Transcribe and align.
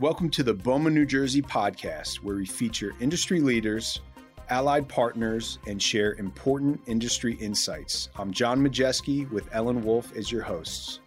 Welcome 0.00 0.30
to 0.30 0.42
the 0.42 0.54
BOMA 0.54 0.90
New 0.90 1.04
Jersey 1.04 1.42
podcast, 1.42 2.22
where 2.22 2.36
we 2.36 2.46
feature 2.46 2.94
industry 3.00 3.42
leaders, 3.42 4.00
allied 4.48 4.88
partners, 4.88 5.58
and 5.66 5.80
share 5.80 6.14
important 6.14 6.80
industry 6.86 7.34
insights. 7.34 8.08
I'm 8.16 8.32
John 8.32 8.66
Majeski 8.66 9.30
with 9.30 9.46
Ellen 9.52 9.82
Wolf 9.84 10.16
as 10.16 10.32
your 10.32 10.40
hosts. 10.40 11.00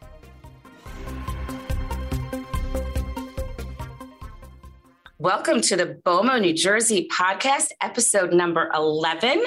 Welcome 5.23 5.61
to 5.61 5.77
the 5.77 6.01
BOMA 6.03 6.41
New 6.41 6.51
Jersey 6.51 7.07
podcast, 7.09 7.69
episode 7.79 8.33
number 8.33 8.69
11, 8.75 9.41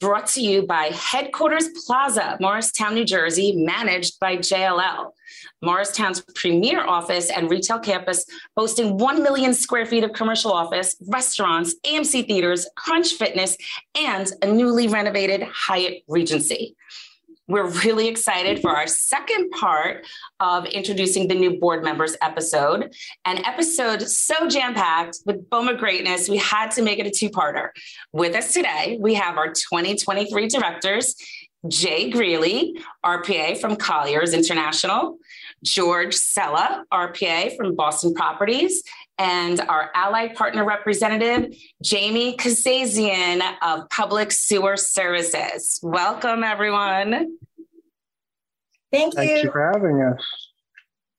brought 0.00 0.26
to 0.28 0.40
you 0.40 0.62
by 0.66 0.84
Headquarters 0.84 1.68
Plaza, 1.84 2.38
Morristown, 2.40 2.94
New 2.94 3.04
Jersey, 3.04 3.52
managed 3.54 4.18
by 4.20 4.38
JLL. 4.38 5.10
Morristown's 5.60 6.24
premier 6.34 6.82
office 6.82 7.30
and 7.30 7.50
retail 7.50 7.78
campus, 7.78 8.24
boasting 8.56 8.96
1 8.96 9.22
million 9.22 9.52
square 9.52 9.84
feet 9.84 10.02
of 10.02 10.14
commercial 10.14 10.50
office, 10.50 10.96
restaurants, 11.08 11.74
AMC 11.84 12.26
theaters, 12.26 12.66
Crunch 12.74 13.12
Fitness, 13.12 13.58
and 13.94 14.32
a 14.40 14.46
newly 14.46 14.88
renovated 14.88 15.42
Hyatt 15.42 16.04
Regency. 16.08 16.74
We're 17.48 17.66
really 17.66 18.08
excited 18.08 18.60
for 18.60 18.76
our 18.76 18.86
second 18.86 19.50
part 19.52 20.06
of 20.38 20.66
introducing 20.66 21.28
the 21.28 21.34
new 21.34 21.58
board 21.58 21.82
members 21.82 22.14
episode. 22.20 22.94
An 23.24 23.42
episode 23.46 24.02
so 24.02 24.48
jam 24.48 24.74
packed 24.74 25.20
with 25.24 25.48
BOMA 25.48 25.78
greatness, 25.78 26.28
we 26.28 26.36
had 26.36 26.70
to 26.72 26.82
make 26.82 26.98
it 26.98 27.06
a 27.06 27.10
two 27.10 27.30
parter. 27.30 27.70
With 28.12 28.34
us 28.34 28.52
today, 28.52 28.98
we 29.00 29.14
have 29.14 29.38
our 29.38 29.48
2023 29.48 30.48
directors, 30.48 31.14
Jay 31.66 32.10
Greeley, 32.10 32.74
RPA 33.04 33.58
from 33.58 33.76
Colliers 33.76 34.34
International, 34.34 35.16
George 35.64 36.14
Cella, 36.14 36.84
RPA 36.92 37.56
from 37.56 37.74
Boston 37.74 38.12
Properties, 38.14 38.82
and 39.18 39.60
our 39.62 39.90
allied 39.94 40.34
partner 40.34 40.64
representative, 40.64 41.52
Jamie 41.82 42.36
Kazazian 42.36 43.42
of 43.62 43.88
Public 43.90 44.30
Sewer 44.30 44.76
Services. 44.76 45.80
Welcome, 45.82 46.44
everyone. 46.44 47.38
Thank 48.90 49.14
you. 49.14 49.20
Thank 49.20 49.44
you 49.44 49.50
for 49.50 49.70
having 49.72 50.02
us. 50.02 50.22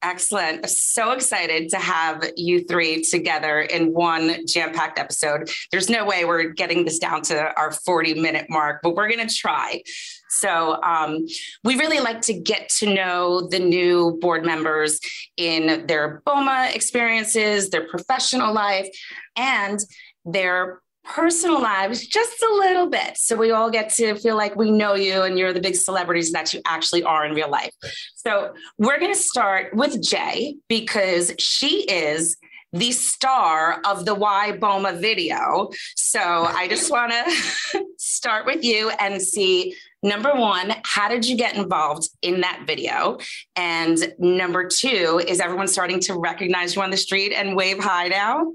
Excellent. 0.02 0.70
So 0.70 1.12
excited 1.12 1.70
to 1.70 1.78
have 1.78 2.23
you 2.38 2.64
three 2.64 3.03
together 3.03 3.59
in 3.59 3.94
one 3.94 4.48
jam 4.48 4.72
packed 4.73 4.98
episode. 4.98 5.50
There's 5.72 5.90
no 5.90 6.06
way 6.06 6.23
we're 6.23 6.50
getting 6.50 6.86
this 6.86 7.00
down 7.00 7.22
to 7.23 7.53
our 7.56 7.73
40 7.73 8.14
minute 8.14 8.45
mark, 8.50 8.80
but 8.81 8.95
we're 8.95 9.09
going 9.09 9.28
to 9.28 9.34
try. 9.34 9.81
So, 10.30 10.81
um, 10.84 11.25
we 11.64 11.75
really 11.75 12.00
like 12.00 12.22
to 12.22 12.34
get 12.34 12.70
to 12.78 12.94
know 12.94 13.47
the 13.50 13.59
new 13.59 14.17
board 14.22 14.45
members 14.45 15.00
in 15.36 15.86
their 15.88 16.22
BOMA 16.25 16.73
experiences, 16.73 17.70
their 17.72 17.88
professional 17.88 18.53
life, 18.53 18.88
and 19.36 19.80
their 20.23 20.81
personal 21.10 21.62
lives 21.62 22.06
just 22.06 22.42
a 22.42 22.54
little 22.54 22.88
bit. 22.88 23.18
So 23.18 23.36
we 23.36 23.52
all 23.52 23.70
get 23.70 23.90
to 23.96 24.16
feel 24.16 24.38
like 24.38 24.56
we 24.56 24.72
know 24.72 24.94
you 24.94 25.24
and 25.24 25.38
you're 25.38 25.54
the 25.54 25.60
big 25.60 25.76
celebrities 25.76 26.32
that 26.32 26.54
you 26.54 26.62
actually 26.66 27.04
are 27.04 27.26
in 27.26 27.34
real 27.34 27.50
life. 27.50 27.74
So 28.16 28.54
we're 28.78 29.00
going 29.00 29.14
to 29.14 29.20
start 29.20 29.74
with 29.74 30.02
Jay 30.02 30.56
because 30.68 31.34
she 31.40 31.84
is 31.84 32.38
the 32.72 32.92
star 32.92 33.82
of 33.86 34.06
the 34.06 34.14
Why 34.14 34.52
Boma 34.52 34.94
video. 34.94 35.70
So 35.96 36.20
I 36.20 36.68
just 36.68 36.92
want 36.92 37.12
to 37.12 37.86
start 37.98 38.46
with 38.46 38.64
you 38.64 38.92
and 39.00 39.22
see 39.22 39.76
number 40.04 40.34
one, 40.34 40.76
how 40.84 41.10
did 41.10 41.26
you 41.26 41.36
get 41.36 41.58
involved 41.58 42.10
in 42.22 42.42
that 42.42 42.64
video? 42.68 43.18
And 43.56 44.14
number 44.20 44.68
two, 44.68 45.22
is 45.28 45.40
everyone 45.40 45.68
starting 45.68 46.00
to 46.02 46.14
recognize 46.16 46.76
you 46.76 46.82
on 46.82 46.92
the 46.92 46.98
street 46.98 47.34
and 47.34 47.56
wave 47.56 47.80
hi 47.80 48.08
now? 48.08 48.54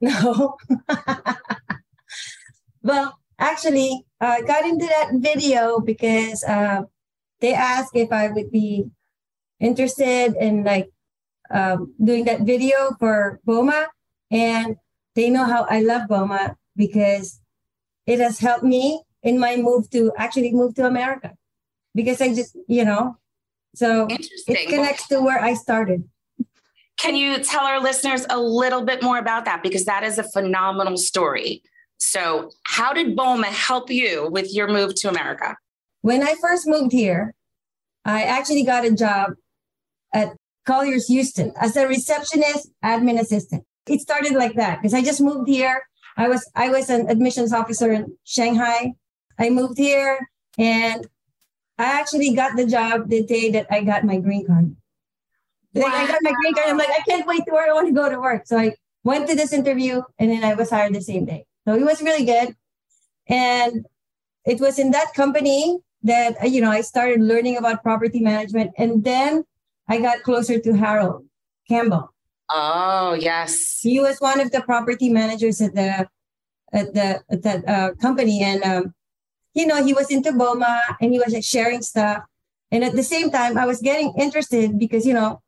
No. 0.00 0.56
well, 2.84 3.18
actually, 3.38 4.04
I 4.20 4.38
uh, 4.38 4.42
got 4.42 4.64
into 4.64 4.86
that 4.86 5.12
video 5.14 5.80
because 5.80 6.44
uh, 6.44 6.82
they 7.40 7.54
asked 7.54 7.96
if 7.96 8.12
I 8.12 8.28
would 8.28 8.52
be 8.52 8.84
interested 9.58 10.34
in 10.38 10.64
like 10.64 10.90
um, 11.50 11.94
doing 12.02 12.24
that 12.26 12.42
video 12.42 12.94
for 13.00 13.40
Boma, 13.44 13.88
and 14.30 14.76
they 15.14 15.30
know 15.30 15.44
how 15.44 15.66
I 15.68 15.80
love 15.80 16.08
Boma 16.08 16.56
because 16.76 17.40
it 18.06 18.20
has 18.20 18.38
helped 18.38 18.64
me 18.64 19.02
in 19.22 19.38
my 19.38 19.56
move 19.56 19.88
to 19.90 20.12
actually 20.18 20.52
move 20.52 20.74
to 20.74 20.86
America 20.86 21.32
because 21.94 22.20
I 22.20 22.34
just 22.34 22.56
you 22.68 22.84
know 22.84 23.16
so 23.74 24.06
it 24.10 24.68
connects 24.68 25.08
to 25.08 25.20
where 25.20 25.40
I 25.40 25.54
started. 25.54 26.04
Can 26.96 27.16
you 27.16 27.42
tell 27.42 27.64
our 27.64 27.80
listeners 27.80 28.24
a 28.30 28.38
little 28.38 28.82
bit 28.82 29.02
more 29.02 29.18
about 29.18 29.46
that 29.46 29.62
because 29.62 29.84
that 29.86 30.04
is 30.04 30.18
a 30.18 30.22
phenomenal 30.22 30.96
story. 30.96 31.62
So, 31.98 32.50
how 32.64 32.92
did 32.92 33.16
BOMA 33.16 33.46
help 33.46 33.90
you 33.90 34.28
with 34.30 34.52
your 34.52 34.68
move 34.68 34.94
to 34.96 35.08
America? 35.08 35.56
When 36.02 36.22
I 36.22 36.34
first 36.40 36.66
moved 36.66 36.92
here, 36.92 37.34
I 38.04 38.24
actually 38.24 38.64
got 38.64 38.84
a 38.84 38.92
job 38.92 39.32
at 40.12 40.36
Colliers 40.66 41.06
Houston 41.08 41.52
as 41.60 41.76
a 41.76 41.86
receptionist, 41.86 42.70
admin 42.84 43.20
assistant. 43.20 43.64
It 43.86 44.00
started 44.00 44.32
like 44.32 44.54
that 44.56 44.80
because 44.80 44.94
I 44.94 45.02
just 45.02 45.20
moved 45.20 45.48
here. 45.48 45.82
I 46.16 46.28
was 46.28 46.48
I 46.54 46.68
was 46.68 46.90
an 46.90 47.08
admissions 47.10 47.52
officer 47.52 47.92
in 47.92 48.16
Shanghai. 48.24 48.92
I 49.38 49.50
moved 49.50 49.78
here 49.78 50.28
and 50.58 51.06
I 51.78 51.84
actually 52.00 52.34
got 52.34 52.56
the 52.56 52.66
job 52.66 53.08
the 53.08 53.24
day 53.24 53.50
that 53.50 53.66
I 53.70 53.82
got 53.82 54.04
my 54.04 54.18
green 54.18 54.46
card. 54.46 54.76
Wow. 55.74 55.88
I 55.88 56.06
got 56.06 56.20
my 56.22 56.32
green 56.32 56.54
card. 56.54 56.68
I'm 56.68 56.78
like, 56.78 56.88
I 56.88 57.02
can't 57.08 57.26
wait 57.26 57.44
to 57.46 57.50
where 57.50 57.68
I 57.68 57.74
want 57.74 57.88
to 57.88 57.94
go 57.94 58.08
to 58.08 58.20
work. 58.20 58.46
So 58.46 58.56
I 58.56 58.74
went 59.02 59.28
to 59.28 59.34
this 59.34 59.52
interview 59.52 60.02
and 60.18 60.30
then 60.30 60.44
I 60.44 60.54
was 60.54 60.70
hired 60.70 60.94
the 60.94 61.00
same 61.00 61.24
day. 61.24 61.46
So 61.66 61.74
it 61.74 61.82
was 61.82 62.02
really 62.02 62.24
good. 62.24 62.54
And 63.28 63.86
it 64.44 64.60
was 64.60 64.78
in 64.78 64.90
that 64.90 65.14
company 65.14 65.78
that, 66.02 66.50
you 66.50 66.60
know, 66.60 66.70
I 66.70 66.82
started 66.82 67.20
learning 67.20 67.56
about 67.56 67.82
property 67.82 68.20
management. 68.20 68.72
And 68.76 69.04
then 69.04 69.44
I 69.88 70.00
got 70.00 70.22
closer 70.22 70.58
to 70.58 70.72
Harold 70.74 71.24
Campbell. 71.68 72.12
Oh, 72.50 73.14
yes. 73.14 73.80
He 73.80 73.98
was 74.00 74.18
one 74.18 74.40
of 74.40 74.50
the 74.50 74.60
property 74.60 75.08
managers 75.08 75.60
at 75.60 75.74
the 75.74 76.06
at 76.72 76.92
the 76.92 77.22
at 77.30 77.42
that 77.42 77.68
uh, 77.68 77.94
company. 77.94 78.42
And, 78.42 78.62
um, 78.62 78.94
you 79.54 79.66
know, 79.66 79.82
he 79.82 79.94
was 79.94 80.10
into 80.10 80.32
BOMA 80.32 80.80
and 81.00 81.12
he 81.12 81.18
was 81.18 81.32
like, 81.32 81.44
sharing 81.44 81.80
stuff. 81.80 82.24
And 82.70 82.84
at 82.84 82.92
the 82.92 83.02
same 83.02 83.30
time, 83.30 83.56
I 83.56 83.66
was 83.66 83.80
getting 83.80 84.12
interested 84.18 84.78
because, 84.78 85.06
you 85.06 85.14
know, 85.14 85.40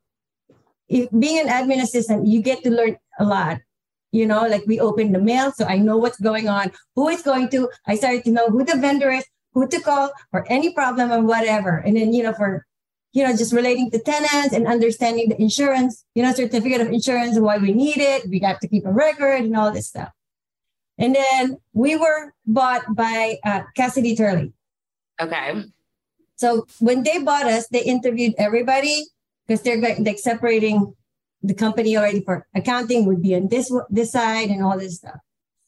if, 0.88 1.10
being 1.18 1.38
an 1.40 1.48
admin 1.48 1.82
assistant, 1.82 2.26
you 2.26 2.40
get 2.40 2.62
to 2.62 2.70
learn 2.70 2.96
a 3.18 3.24
lot 3.24 3.58
you 4.12 4.26
know, 4.26 4.46
like 4.46 4.64
we 4.66 4.80
open 4.80 5.12
the 5.12 5.20
mail, 5.20 5.52
so 5.52 5.66
I 5.66 5.78
know 5.78 5.96
what's 5.96 6.20
going 6.20 6.48
on, 6.48 6.72
who 6.94 7.08
is 7.08 7.22
going 7.22 7.48
to. 7.50 7.68
I 7.86 7.96
started 7.96 8.24
to 8.24 8.30
know 8.30 8.48
who 8.48 8.64
the 8.64 8.76
vendor 8.76 9.10
is, 9.10 9.24
who 9.52 9.66
to 9.68 9.80
call 9.80 10.10
for 10.30 10.46
any 10.50 10.72
problem 10.72 11.12
or 11.12 11.22
whatever. 11.22 11.78
And 11.78 11.96
then, 11.96 12.12
you 12.12 12.22
know, 12.22 12.32
for, 12.32 12.66
you 13.12 13.24
know, 13.24 13.36
just 13.36 13.52
relating 13.52 13.90
to 13.90 13.98
tenants 13.98 14.52
and 14.54 14.66
understanding 14.66 15.28
the 15.28 15.40
insurance, 15.40 16.04
you 16.14 16.22
know, 16.22 16.32
certificate 16.32 16.80
of 16.80 16.88
insurance, 16.88 17.38
why 17.38 17.58
we 17.58 17.72
need 17.72 17.98
it. 17.98 18.28
We 18.28 18.40
got 18.40 18.60
to 18.60 18.68
keep 18.68 18.84
a 18.86 18.92
record 18.92 19.42
and 19.42 19.56
all 19.56 19.72
this 19.72 19.88
stuff. 19.88 20.10
And 20.98 21.14
then 21.14 21.58
we 21.72 21.96
were 21.96 22.32
bought 22.46 22.82
by 22.94 23.38
uh, 23.44 23.62
Cassidy 23.74 24.16
Turley. 24.16 24.52
Okay. 25.20 25.64
So 26.36 26.66
when 26.78 27.02
they 27.02 27.18
bought 27.18 27.46
us, 27.46 27.68
they 27.68 27.82
interviewed 27.82 28.34
everybody 28.38 29.04
because 29.46 29.62
they're 29.62 29.80
like 29.80 30.18
separating 30.18 30.94
the 31.42 31.54
company 31.54 31.96
already 31.96 32.22
for 32.22 32.46
accounting 32.54 33.06
would 33.06 33.22
be 33.22 33.34
on 33.34 33.48
this 33.48 33.72
this 33.90 34.12
side 34.12 34.50
and 34.50 34.62
all 34.62 34.78
this 34.78 34.96
stuff. 34.96 35.18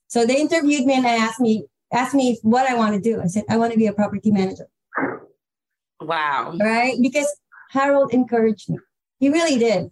So 0.08 0.24
they 0.24 0.40
interviewed 0.40 0.86
me 0.86 0.94
and 0.94 1.06
I 1.06 1.16
asked 1.16 1.40
me 1.40 1.66
asked 1.92 2.14
me 2.14 2.38
what 2.42 2.68
I 2.68 2.74
want 2.74 2.94
to 2.94 3.00
do. 3.00 3.20
I 3.20 3.26
said 3.26 3.44
I 3.48 3.56
want 3.56 3.72
to 3.72 3.78
be 3.78 3.86
a 3.86 3.92
property 3.92 4.30
manager. 4.30 4.68
Wow. 6.00 6.56
Right? 6.60 6.96
Because 7.00 7.28
Harold 7.70 8.12
encouraged 8.12 8.70
me. 8.70 8.78
He 9.18 9.28
really 9.28 9.58
did. 9.58 9.90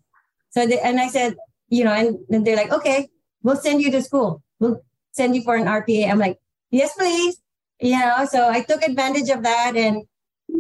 So 0.50 0.66
they, 0.66 0.80
and 0.80 1.00
I 1.00 1.08
said, 1.08 1.36
you 1.68 1.84
know, 1.84 1.92
and, 1.92 2.18
and 2.30 2.46
they're 2.46 2.56
like, 2.56 2.72
okay, 2.72 3.08
we'll 3.42 3.56
send 3.56 3.82
you 3.82 3.90
to 3.90 4.02
school. 4.02 4.42
We'll 4.60 4.80
send 5.12 5.34
you 5.34 5.42
for 5.42 5.56
an 5.56 5.66
RPA. 5.66 6.10
I'm 6.10 6.18
like, 6.18 6.38
yes, 6.70 6.94
please. 6.96 7.40
You 7.80 7.98
know, 7.98 8.26
so 8.30 8.48
I 8.48 8.62
took 8.62 8.82
advantage 8.82 9.28
of 9.28 9.42
that. 9.42 9.76
And 9.76 10.04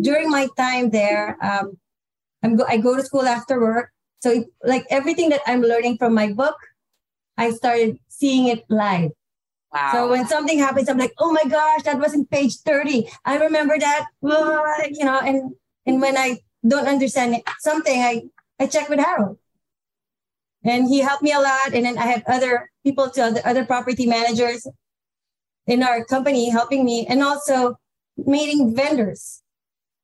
during 0.02 0.30
my 0.30 0.48
time 0.56 0.90
there, 0.90 1.38
um, 1.42 1.78
I'm 2.42 2.56
go- 2.56 2.66
I 2.68 2.76
go 2.76 2.96
to 2.96 3.02
school 3.02 3.26
after 3.26 3.60
work. 3.60 3.90
So 4.20 4.30
it, 4.30 4.46
like 4.64 4.84
everything 4.90 5.28
that 5.30 5.42
I'm 5.46 5.62
learning 5.62 5.98
from 5.98 6.14
my 6.14 6.32
book, 6.32 6.56
I 7.36 7.50
started 7.50 7.98
seeing 8.08 8.48
it 8.48 8.64
live. 8.68 9.10
Wow. 9.72 9.90
So 9.92 10.10
when 10.10 10.26
something 10.26 10.58
happens, 10.58 10.88
I'm 10.88 10.98
like, 10.98 11.12
oh 11.18 11.32
my 11.32 11.44
gosh, 11.44 11.82
that 11.82 11.98
was 11.98 12.14
in 12.14 12.24
page 12.26 12.56
30. 12.58 13.08
I 13.24 13.36
remember 13.38 13.78
that. 13.78 14.06
You 14.22 15.04
know, 15.04 15.20
and 15.20 15.54
and 15.86 16.00
when 16.00 16.16
I 16.16 16.40
don't 16.66 16.88
understand 16.88 17.36
something, 17.60 18.00
I, 18.00 18.22
I 18.58 18.66
check 18.66 18.88
with 18.88 18.98
Harold. 18.98 19.38
And 20.64 20.88
he 20.88 21.00
helped 21.00 21.22
me 21.22 21.32
a 21.32 21.38
lot. 21.38 21.72
And 21.72 21.86
then 21.86 21.96
I 21.96 22.06
have 22.06 22.22
other 22.26 22.70
people 22.84 23.08
to 23.10 23.22
other, 23.22 23.40
other 23.44 23.64
property 23.64 24.06
managers 24.06 24.66
in 25.66 25.82
our 25.82 26.04
company 26.04 26.50
helping 26.50 26.84
me 26.84 27.06
and 27.06 27.22
also 27.22 27.78
meeting 28.16 28.74
vendors. 28.74 29.42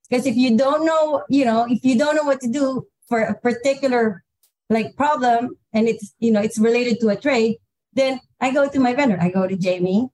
Because 0.08 0.26
if 0.26 0.36
you 0.36 0.56
don't 0.56 0.84
know, 0.84 1.24
you 1.28 1.44
know, 1.44 1.66
if 1.68 1.84
you 1.84 1.98
don't 1.98 2.14
know 2.14 2.24
what 2.24 2.40
to 2.42 2.48
do, 2.48 2.86
for 3.12 3.20
a 3.20 3.34
particular 3.34 4.24
like 4.70 4.96
problem 4.96 5.50
and 5.74 5.86
it's 5.86 6.14
you 6.18 6.32
know 6.32 6.40
it's 6.40 6.58
related 6.58 6.98
to 7.00 7.10
a 7.10 7.16
trade, 7.16 7.58
then 7.92 8.18
I 8.40 8.52
go 8.52 8.70
to 8.70 8.80
my 8.80 8.94
vendor. 8.94 9.18
I 9.20 9.28
go 9.28 9.46
to 9.46 9.54
Jamie, 9.54 10.08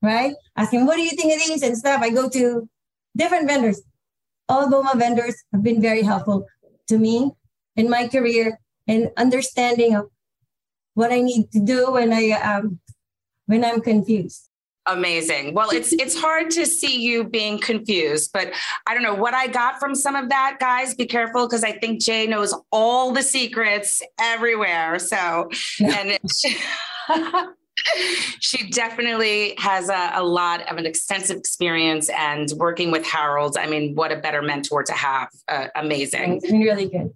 right? 0.00 0.32
Ask 0.56 0.72
him, 0.72 0.86
what 0.86 0.96
do 0.96 1.02
you 1.02 1.10
think 1.10 1.34
of 1.34 1.40
these 1.46 1.62
and 1.62 1.76
stuff. 1.76 2.00
I 2.00 2.08
go 2.08 2.30
to 2.30 2.66
different 3.14 3.46
vendors. 3.46 3.82
All 4.48 4.70
BOMA 4.70 4.96
vendors 4.96 5.36
have 5.52 5.62
been 5.62 5.82
very 5.82 6.02
helpful 6.02 6.46
to 6.88 6.96
me 6.96 7.30
in 7.76 7.90
my 7.90 8.08
career 8.08 8.58
and 8.88 9.10
understanding 9.18 9.94
of 9.94 10.06
what 10.94 11.12
I 11.12 11.20
need 11.20 11.52
to 11.52 11.60
do 11.60 11.92
when 11.92 12.10
I 12.10 12.30
um 12.40 12.80
when 13.44 13.62
I'm 13.66 13.82
confused. 13.82 14.48
Amazing. 14.90 15.54
Well, 15.54 15.70
it's 15.70 15.92
it's 15.92 16.20
hard 16.20 16.50
to 16.50 16.66
see 16.66 17.00
you 17.00 17.22
being 17.22 17.60
confused, 17.60 18.30
but 18.34 18.52
I 18.88 18.94
don't 18.94 19.04
know 19.04 19.14
what 19.14 19.34
I 19.34 19.46
got 19.46 19.78
from 19.78 19.94
some 19.94 20.16
of 20.16 20.28
that, 20.30 20.56
guys. 20.58 20.96
Be 20.96 21.06
careful 21.06 21.46
because 21.46 21.62
I 21.62 21.72
think 21.72 22.00
Jay 22.00 22.26
knows 22.26 22.52
all 22.72 23.12
the 23.12 23.22
secrets 23.22 24.02
everywhere. 24.18 24.98
So, 24.98 25.48
and 25.80 26.18
she, 26.34 26.56
she 28.40 28.68
definitely 28.70 29.54
has 29.58 29.88
a, 29.88 30.10
a, 30.14 30.24
lot 30.24 30.68
of 30.68 30.76
an 30.76 30.86
extensive 30.86 31.36
experience 31.36 32.08
and 32.08 32.50
working 32.56 32.90
with 32.90 33.06
Harold. 33.06 33.56
I 33.56 33.68
mean, 33.68 33.94
what 33.94 34.10
a 34.10 34.16
better 34.16 34.42
mentor 34.42 34.82
to 34.82 34.92
have. 34.92 35.28
Uh, 35.46 35.68
amazing. 35.76 36.38
It's 36.38 36.50
been 36.50 36.62
really 36.62 36.88
good. 36.88 37.14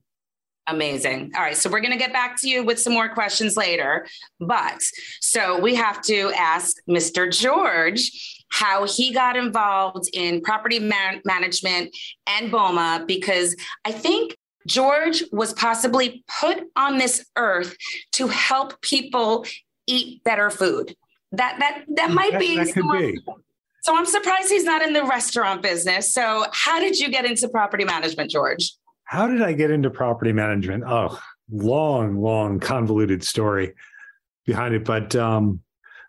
Amazing. 0.67 1.33
All 1.37 1.43
right. 1.43 1.57
So 1.57 1.69
we're 1.69 1.81
going 1.81 1.93
to 1.93 1.99
get 1.99 2.13
back 2.13 2.41
to 2.41 2.49
you 2.49 2.65
with 2.65 2.81
some 2.81 2.95
more 2.95 3.09
questions 3.09 3.57
later. 3.57 4.07
But 4.41 4.81
so 5.21 5.61
we 5.61 5.75
have 5.75 6.01
to 6.03 6.33
ask 6.37 6.77
Mr. 6.89 7.31
George 7.31 8.45
how 8.51 8.87
he 8.87 9.13
got 9.13 9.37
involved 9.37 10.09
in 10.15 10.41
property 10.41 10.79
man- 10.79 11.21
management 11.25 11.95
and 12.27 12.51
BOMA, 12.51 13.07
because 13.07 13.57
I 13.85 13.93
think 13.93 14.37
George 14.67 15.23
was 15.33 15.53
possibly 15.53 16.25
put 16.41 16.63
on 16.77 16.97
this 16.97 17.27
earth 17.37 17.77
to 18.13 18.29
help 18.29 18.81
people 18.81 19.45
eat 19.87 20.25
better 20.25 20.49
food. 20.49 20.97
That 21.33 21.57
that 21.59 21.85
that 21.97 22.11
mm, 22.11 22.15
might 22.15 22.33
that, 22.33 22.41
be. 22.41 22.57
That 22.57 22.73
could 22.73 22.91
be. 22.93 23.19
So 23.83 23.95
I'm 23.95 24.07
surprised 24.07 24.49
he's 24.49 24.65
not 24.65 24.81
in 24.81 24.95
the 24.95 25.05
restaurant 25.05 25.61
business. 25.61 26.15
So 26.15 26.47
how 26.53 26.81
did 26.81 26.99
you 26.99 27.11
get 27.11 27.27
into 27.27 27.49
property 27.49 27.85
management, 27.85 28.31
George? 28.31 28.73
How 29.05 29.29
did 29.29 29.43
I 29.43 29.53
get 29.53 29.71
into 29.71 29.91
property 29.91 30.33
management? 30.33 30.85
Oh, 30.87 31.19
long, 31.51 32.17
long, 32.17 32.61
convoluted 32.61 33.23
story 33.23 33.75
behind 34.47 34.75
it. 34.75 34.85
But 34.85 35.15
um, 35.15 35.61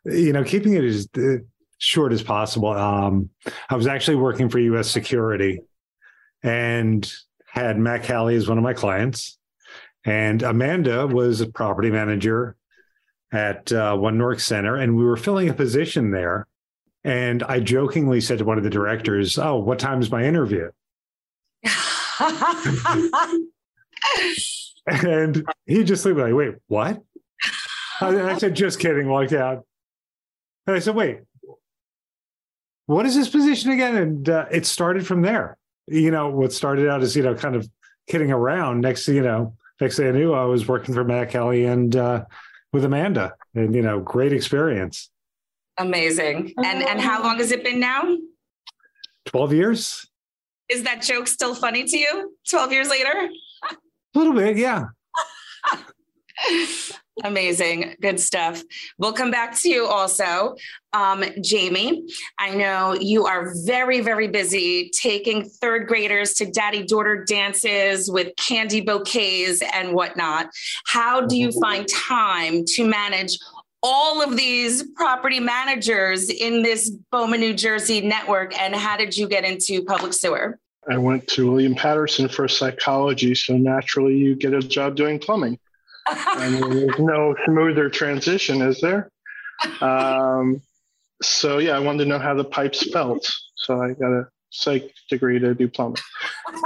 you 0.05 0.33
know, 0.33 0.43
keeping 0.43 0.73
it 0.73 0.83
as 0.83 1.07
uh, 1.17 1.37
short 1.77 2.13
as 2.13 2.23
possible. 2.23 2.69
Um, 2.69 3.29
I 3.69 3.75
was 3.75 3.87
actually 3.87 4.17
working 4.17 4.49
for 4.49 4.59
U.S. 4.59 4.89
Security, 4.89 5.61
and 6.43 7.11
had 7.47 7.77
Mack-Cali 7.77 8.35
as 8.35 8.47
one 8.47 8.57
of 8.57 8.63
my 8.63 8.73
clients, 8.73 9.37
and 10.05 10.41
Amanda 10.43 11.07
was 11.07 11.41
a 11.41 11.47
property 11.47 11.89
manager 11.89 12.55
at 13.31 13.71
uh, 13.71 13.95
One 13.95 14.17
North 14.17 14.41
Center, 14.41 14.75
and 14.75 14.95
we 14.95 15.03
were 15.03 15.17
filling 15.17 15.49
a 15.49 15.53
position 15.53 16.11
there. 16.11 16.47
And 17.03 17.43
I 17.43 17.59
jokingly 17.59 18.19
said 18.19 18.39
to 18.39 18.45
one 18.45 18.57
of 18.57 18.63
the 18.63 18.69
directors, 18.69 19.37
"Oh, 19.37 19.57
what 19.57 19.79
time 19.79 20.01
is 20.01 20.11
my 20.11 20.23
interview?" 20.23 20.71
And 24.87 25.43
he 25.65 25.83
just 25.83 26.05
looked 26.05 26.19
like, 26.19 26.33
wait, 26.33 26.55
what? 26.67 27.01
I 28.01 28.37
said, 28.37 28.55
just 28.55 28.79
kidding, 28.79 29.07
walked 29.07 29.33
out. 29.33 29.65
And 30.67 30.75
I 30.75 30.79
said, 30.79 30.95
wait, 30.95 31.21
what 32.85 33.05
is 33.05 33.15
this 33.15 33.29
position 33.29 33.71
again? 33.71 33.97
And 33.97 34.29
uh, 34.29 34.45
it 34.51 34.65
started 34.65 35.07
from 35.07 35.21
there. 35.21 35.57
You 35.87 36.11
know, 36.11 36.29
what 36.29 36.53
started 36.53 36.87
out 36.87 37.01
as, 37.01 37.15
you 37.15 37.23
know, 37.23 37.35
kind 37.35 37.55
of 37.55 37.67
kidding 38.07 38.31
around. 38.31 38.81
Next, 38.81 39.07
you 39.07 39.21
know, 39.21 39.55
next 39.81 39.97
thing 39.97 40.07
I 40.07 40.11
knew, 40.11 40.33
I 40.33 40.45
was 40.45 40.67
working 40.67 40.93
for 40.93 41.03
Mack-Cali 41.03 41.65
and 41.65 41.95
uh, 41.95 42.25
with 42.71 42.85
Amanda 42.85 43.33
and, 43.55 43.73
you 43.73 43.81
know, 43.81 43.99
great 43.99 44.33
experience. 44.33 45.09
Amazing. 45.77 46.53
And 46.63 46.83
and 46.83 47.01
how 47.01 47.21
long 47.21 47.37
has 47.37 47.51
it 47.51 47.63
been 47.63 47.79
now? 47.79 48.17
12 49.25 49.53
years. 49.53 50.07
Is 50.69 50.83
that 50.83 51.01
joke 51.01 51.27
still 51.27 51.55
funny 51.55 51.83
to 51.85 51.97
you 51.97 52.35
12 52.49 52.71
years 52.71 52.89
later? 52.89 53.29
A 53.71 54.17
little 54.17 54.33
bit, 54.33 54.57
yeah. 54.57 54.85
Amazing. 57.23 57.95
Good 58.01 58.19
stuff. 58.19 58.61
We'll 58.97 59.13
come 59.13 59.31
back 59.31 59.57
to 59.61 59.69
you 59.69 59.85
also. 59.85 60.55
Um, 60.91 61.23
Jamie, 61.41 62.05
I 62.37 62.53
know 62.55 62.93
you 62.93 63.25
are 63.25 63.53
very, 63.65 64.01
very 64.01 64.27
busy 64.27 64.89
taking 64.89 65.45
third 65.45 65.87
graders 65.87 66.33
to 66.35 66.45
daddy 66.45 66.83
daughter 66.83 67.23
dances 67.23 68.11
with 68.11 68.35
candy 68.35 68.81
bouquets 68.81 69.61
and 69.73 69.93
whatnot. 69.93 70.49
How 70.87 71.21
do 71.21 71.37
you 71.37 71.51
find 71.53 71.87
time 71.87 72.65
to 72.75 72.85
manage 72.85 73.37
all 73.87 74.23
of 74.23 74.35
these 74.35 74.81
property 74.95 75.39
managers 75.39 76.31
in 76.31 76.63
this 76.63 76.89
BOMA, 77.13 77.37
New 77.37 77.53
Jersey 77.53 78.01
network. 78.01 78.59
And 78.59 78.75
how 78.75 78.97
did 78.97 79.15
you 79.15 79.27
get 79.27 79.45
into 79.45 79.83
public 79.85 80.11
sewer? 80.11 80.59
I 80.89 80.97
went 80.97 81.27
to 81.29 81.51
William 81.51 81.75
Paterson 81.75 82.27
for 82.27 82.47
psychology. 82.47 83.35
So 83.35 83.55
naturally, 83.55 84.17
you 84.17 84.35
get 84.35 84.55
a 84.55 84.59
job 84.59 84.95
doing 84.95 85.19
plumbing. 85.19 85.59
and 86.09 86.63
there's 86.73 86.97
no 86.97 87.35
smoother 87.45 87.87
transition, 87.91 88.63
is 88.63 88.81
there? 88.81 89.11
Um, 89.81 90.61
so, 91.21 91.59
yeah, 91.59 91.75
I 91.75 91.79
wanted 91.79 92.05
to 92.05 92.09
know 92.09 92.19
how 92.19 92.33
the 92.33 92.43
pipes 92.43 92.91
felt. 92.91 93.31
So 93.55 93.83
I 93.83 93.93
got 93.93 94.11
a 94.11 94.27
psych 94.49 94.91
degree 95.11 95.37
to 95.37 95.53
do 95.53 95.67
plumbing. 95.67 96.01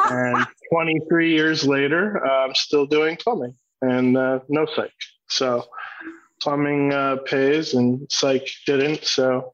And 0.10 0.48
23 0.71 1.31
years 1.31 1.66
later, 1.66 2.25
I'm 2.25 2.56
still 2.56 2.86
doing 2.86 3.18
plumbing 3.18 3.56
and 3.81 4.18
uh, 4.18 4.39
no 4.48 4.66
psych. 4.74 4.94
So, 5.27 5.66
plumbing 6.42 6.94
uh, 6.94 7.18
pays 7.26 7.74
and 7.74 8.06
psych 8.10 8.48
didn't. 8.66 9.06
So 9.06 9.54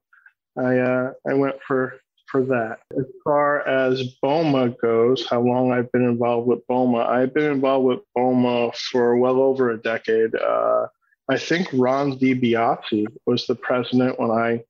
I 0.58 0.78
uh, 0.78 1.12
I 1.28 1.34
went 1.34 1.56
for 1.68 2.00
for 2.32 2.44
that. 2.46 2.80
As 2.98 3.06
far 3.24 3.68
as 3.68 4.16
BOMA 4.24 4.76
goes, 4.82 5.28
how 5.28 5.42
long 5.42 5.72
I've 5.72 5.92
been 5.92 6.04
involved 6.04 6.48
with 6.48 6.66
BOMA, 6.68 7.08
I've 7.08 7.34
been 7.34 7.52
involved 7.52 7.86
with 7.86 8.00
BOMA 8.18 8.76
for 8.76 9.18
well 9.18 9.40
over 9.40 9.72
a 9.72 9.78
decade. 9.78 10.36
Uh, 10.36 10.88
I 11.30 11.38
think 11.38 11.70
Ron 11.74 12.20
DiBiase 12.20 13.08
was 13.26 13.48
the 13.48 13.56
president 13.56 14.20
when 14.20 14.32
I 14.32 14.64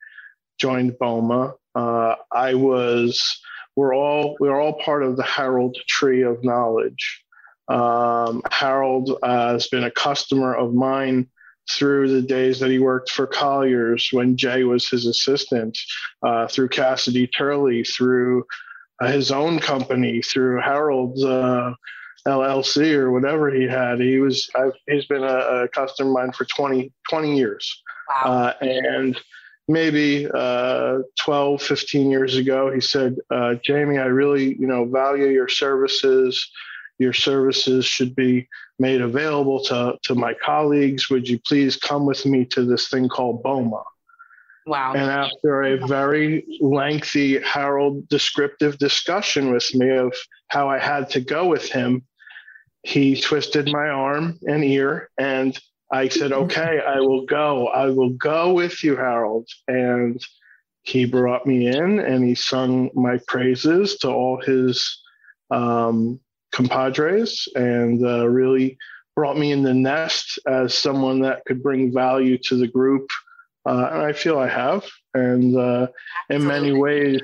joined 0.60 0.98
BOMA. 1.00 1.54
Uh, 1.74 2.16
I 2.32 2.54
was 2.54 3.42
we're 3.76 3.96
all 3.96 4.38
we're 4.40 4.60
all 4.60 4.74
part 4.74 5.04
of 5.04 5.18
the 5.18 5.24
Harold 5.24 5.78
Tree 5.88 6.24
of 6.24 6.44
Knowledge. 6.44 7.24
Um, 7.68 8.42
Harold 8.52 9.18
uh, 9.22 9.54
has 9.54 9.68
been 9.68 9.84
a 9.84 9.92
customer 9.92 10.56
of 10.56 10.74
mine 10.74 11.28
through 11.70 12.10
the 12.10 12.22
days 12.22 12.60
that 12.60 12.72
he 12.72 12.80
worked 12.80 13.10
for 13.10 13.28
Colliers 13.28 14.10
when 14.12 14.38
Jay 14.38 14.64
was 14.64 14.90
his 14.90 15.06
assistant, 15.06 15.78
uh, 16.24 16.48
through 16.48 16.70
Cassidy 16.70 17.28
Turley, 17.28 17.84
through 17.84 18.46
uh, 19.02 19.08
his 19.08 19.32
own 19.32 19.60
company, 19.60 20.22
through 20.22 20.62
Harold's 20.62 21.24
uh, 21.24 21.74
LLC 22.28 22.94
or 22.94 23.12
whatever 23.12 23.52
he 23.52 23.64
had. 23.64 24.00
He 24.00 24.20
was 24.20 24.50
I've, 24.56 24.74
he's 24.88 25.06
been 25.06 25.24
a, 25.24 25.64
a, 25.64 25.68
customer 25.68 26.10
of 26.10 26.14
mine 26.16 26.32
for 26.32 26.46
20, 26.46 26.92
20 27.10 27.38
years. 27.38 27.84
Wow. 28.10 28.32
Uh, 28.32 28.66
and 28.66 29.20
maybe 29.68 30.28
uh, 30.34 31.00
12, 31.20 31.62
15 31.62 32.10
years 32.10 32.36
ago, 32.36 32.72
he 32.72 32.82
said, 32.82 33.18
uh, 33.32 33.56
Jamie, 33.64 33.98
I 33.98 34.06
really, 34.06 34.56
you 34.56 34.68
know, 34.68 34.86
value 34.86 35.28
your 35.28 35.48
services. 35.48 36.50
Your 36.98 37.14
services 37.14 37.86
should 37.86 38.16
be 38.16 38.48
made 38.80 39.02
available 39.02 39.64
to, 39.66 39.98
to 40.04 40.16
my 40.16 40.34
colleagues. 40.34 41.10
Would 41.10 41.28
you 41.28 41.40
please 41.40 41.78
come 41.78 42.06
with 42.06 42.26
me 42.26 42.46
to 42.46 42.66
this 42.66 42.90
thing 42.90 43.10
called 43.10 43.44
BOMA? 43.44 43.84
Wow. 44.68 44.94
And 44.94 45.10
after 45.12 45.64
a 45.64 45.88
very 45.88 46.46
lengthy 46.60 47.40
Harold 47.42 48.10
descriptive 48.10 48.78
discussion 48.80 49.52
with 49.52 49.74
me 49.76 49.92
of 49.92 50.14
how 50.48 50.70
I 50.70 50.80
had 50.80 51.10
to 51.12 51.22
go 51.22 51.48
with 51.48 51.70
him, 51.70 52.04
he 52.82 53.20
twisted 53.20 53.72
my 53.72 53.88
arm 53.90 54.40
and 54.48 54.64
ear 54.64 55.10
and 55.18 55.58
I 55.92 56.08
said, 56.08 56.32
okay, 56.44 56.82
I 56.86 57.00
will 57.00 57.26
go. 57.26 57.68
I 57.68 57.88
will 57.88 58.12
go 58.12 58.54
with 58.54 58.84
you, 58.84 58.96
Harold. 58.96 59.48
And 59.68 60.22
he 60.82 61.06
brought 61.06 61.48
me 61.48 61.68
in 61.68 62.00
and 62.00 62.24
he 62.24 62.36
sung 62.36 62.90
my 62.94 63.20
praises 63.28 63.98
to 63.98 64.10
all 64.10 64.42
his 64.42 65.00
um, 65.52 66.20
compadres 66.56 67.48
and 67.56 68.04
uh, 68.06 68.28
really 68.28 68.78
brought 69.16 69.38
me 69.38 69.52
in 69.52 69.62
the 69.62 69.74
nest 69.74 70.40
as 70.48 70.74
someone 70.74 71.20
that 71.22 71.44
could 71.46 71.62
bring 71.62 71.94
value 71.94 72.38
to 72.38 72.56
the 72.56 72.68
group. 72.68 73.10
Uh, 73.66 73.90
and 73.92 74.02
I 74.02 74.14
feel 74.14 74.40
I 74.40 74.48
have. 74.48 74.86
And 75.14 75.58
uh, 75.58 75.88
in 76.30 76.46
many 76.46 76.72
ways, 76.72 77.22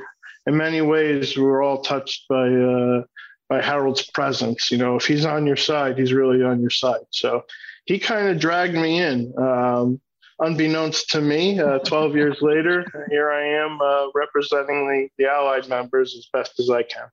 in 0.47 0.57
many 0.57 0.81
ways, 0.81 1.37
we're 1.37 1.63
all 1.63 1.81
touched 1.81 2.27
by 2.27 2.47
uh, 2.49 3.03
by 3.47 3.61
Harold's 3.61 4.09
presence. 4.11 4.71
You 4.71 4.77
know, 4.77 4.95
if 4.95 5.05
he's 5.05 5.25
on 5.25 5.45
your 5.45 5.57
side, 5.57 5.97
he's 5.97 6.13
really 6.13 6.43
on 6.43 6.61
your 6.61 6.69
side. 6.69 7.05
So 7.11 7.43
he 7.85 7.99
kind 7.99 8.27
of 8.29 8.39
dragged 8.39 8.73
me 8.73 9.01
in. 9.01 9.33
Um, 9.37 10.01
unbeknownst 10.39 11.09
to 11.11 11.21
me, 11.21 11.59
uh, 11.59 11.79
12 11.85 12.15
years 12.15 12.37
later, 12.41 12.85
here 13.09 13.31
I 13.31 13.45
am 13.45 13.79
uh, 13.81 14.07
representing 14.15 14.87
the, 14.87 15.09
the 15.17 15.29
Allied 15.29 15.69
members 15.69 16.15
as 16.17 16.27
best 16.33 16.59
as 16.59 16.69
I 16.69 16.83
can. 16.83 17.07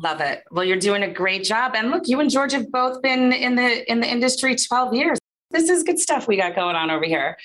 Love 0.00 0.20
it. 0.20 0.44
Well, 0.50 0.64
you're 0.64 0.78
doing 0.78 1.02
a 1.02 1.12
great 1.12 1.44
job. 1.44 1.72
And 1.74 1.90
look, 1.90 2.04
you 2.06 2.20
and 2.20 2.30
George 2.30 2.52
have 2.52 2.70
both 2.70 3.02
been 3.02 3.32
in 3.32 3.56
the 3.56 3.90
in 3.90 4.00
the 4.00 4.08
industry 4.08 4.56
12 4.56 4.94
years. 4.94 5.18
This 5.50 5.68
is 5.68 5.82
good 5.82 5.98
stuff 5.98 6.26
we 6.26 6.36
got 6.36 6.54
going 6.54 6.76
on 6.76 6.90
over 6.90 7.04
here. 7.04 7.36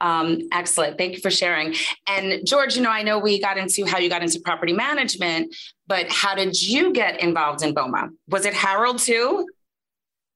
Um, 0.00 0.38
excellent. 0.50 0.96
Thank 0.96 1.14
you 1.14 1.20
for 1.20 1.30
sharing. 1.30 1.74
And 2.06 2.46
George, 2.46 2.74
you 2.74 2.82
know, 2.82 2.90
I 2.90 3.02
know 3.02 3.18
we 3.18 3.38
got 3.38 3.58
into 3.58 3.84
how 3.84 3.98
you 3.98 4.08
got 4.08 4.22
into 4.22 4.40
property 4.40 4.72
management, 4.72 5.54
but 5.86 6.10
how 6.10 6.34
did 6.34 6.60
you 6.60 6.92
get 6.92 7.20
involved 7.20 7.62
in 7.62 7.74
BOMA? 7.74 8.08
Was 8.28 8.46
it 8.46 8.54
Harold 8.54 8.98
too? 8.98 9.46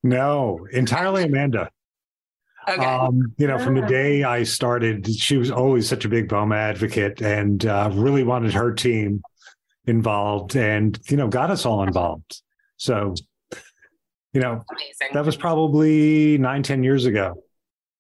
No, 0.03 0.67
entirely 0.71 1.25
Amanda. 1.25 1.71
Okay. 2.69 2.85
Um, 2.85 3.35
you 3.39 3.47
know, 3.47 3.59
from 3.59 3.75
the 3.75 3.87
day 3.87 4.23
I 4.23 4.43
started, 4.43 5.09
she 5.15 5.37
was 5.37 5.51
always 5.51 5.89
such 5.89 6.05
a 6.05 6.09
big 6.09 6.29
BOMA 6.29 6.57
advocate 6.57 7.23
and 7.23 7.65
uh, 7.65 7.91
really 7.93 8.23
wanted 8.23 8.53
her 8.53 8.73
team 8.73 9.23
involved 9.87 10.57
and, 10.57 10.99
you 11.11 11.17
know, 11.17 11.29
got 11.29 11.51
us 11.51 11.67
all 11.67 11.83
involved. 11.83 12.41
So, 12.77 13.15
you 14.33 14.41
know, 14.41 14.65
Amazing. 14.71 15.09
that 15.13 15.25
was 15.25 15.37
probably 15.37 16.39
nine, 16.39 16.63
ten 16.63 16.83
years 16.83 17.05
ago. 17.07 17.43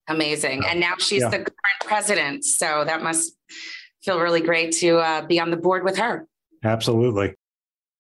Amazing. 0.08 0.64
And 0.66 0.80
now 0.80 0.94
she's 0.98 1.22
Yeah. 1.22 1.28
the 1.28 1.38
current 1.38 1.80
president. 1.84 2.44
So 2.44 2.84
that 2.84 3.02
must 3.02 3.36
feel 4.02 4.20
really 4.20 4.40
great 4.40 4.72
to 4.76 4.98
uh, 4.98 5.22
be 5.26 5.40
on 5.40 5.50
the 5.50 5.56
board 5.56 5.84
with 5.84 5.96
her. 5.96 6.26
Absolutely. 6.62 7.34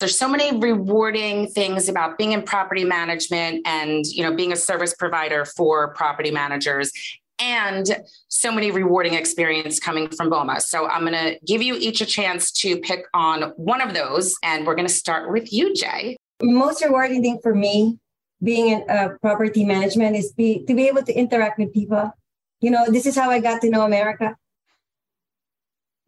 There's 0.00 0.18
so 0.18 0.28
many 0.28 0.58
rewarding 0.58 1.46
things 1.46 1.88
about 1.88 2.18
being 2.18 2.32
in 2.32 2.42
property 2.42 2.84
management 2.84 3.66
and, 3.66 4.04
you 4.04 4.22
know, 4.22 4.34
being 4.34 4.52
a 4.52 4.56
service 4.56 4.94
provider 4.94 5.44
for 5.44 5.94
property 5.94 6.30
managers 6.30 6.92
and 7.38 8.02
so 8.28 8.52
many 8.52 8.70
rewarding 8.70 9.14
experience 9.14 9.80
coming 9.80 10.08
from 10.08 10.30
BOMA. 10.30 10.60
So 10.60 10.88
I'm 10.88 11.00
going 11.00 11.12
to 11.12 11.38
give 11.46 11.62
you 11.62 11.74
each 11.74 12.00
a 12.00 12.06
chance 12.06 12.52
to 12.52 12.78
pick 12.78 13.04
on 13.12 13.52
one 13.56 13.80
of 13.80 13.94
those. 13.94 14.34
And 14.42 14.66
we're 14.66 14.76
going 14.76 14.86
to 14.86 14.92
start 14.92 15.30
with 15.30 15.52
you, 15.52 15.74
Jay. 15.74 16.16
most 16.42 16.84
rewarding 16.84 17.22
thing 17.22 17.38
for 17.42 17.54
me 17.54 17.98
being 18.42 18.68
in 18.68 18.90
uh, 18.90 19.08
property 19.22 19.64
management 19.64 20.14
is 20.16 20.32
be 20.32 20.64
to 20.66 20.74
be 20.74 20.86
able 20.86 21.02
to 21.02 21.12
interact 21.12 21.58
with 21.58 21.72
people 21.72 22.12
you 22.60 22.70
know 22.70 22.84
this 22.88 23.06
is 23.06 23.16
how 23.16 23.30
i 23.30 23.38
got 23.40 23.60
to 23.60 23.70
know 23.70 23.82
america 23.82 24.36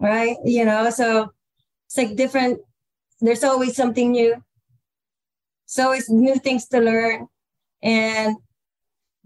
right 0.00 0.36
you 0.44 0.64
know 0.64 0.90
so 0.90 1.32
it's 1.86 1.96
like 1.96 2.14
different 2.16 2.60
there's 3.20 3.42
always 3.42 3.74
something 3.74 4.12
new 4.12 4.36
so 5.64 5.92
it's 5.92 6.10
new 6.10 6.36
things 6.36 6.66
to 6.66 6.78
learn 6.80 7.26
and 7.82 8.36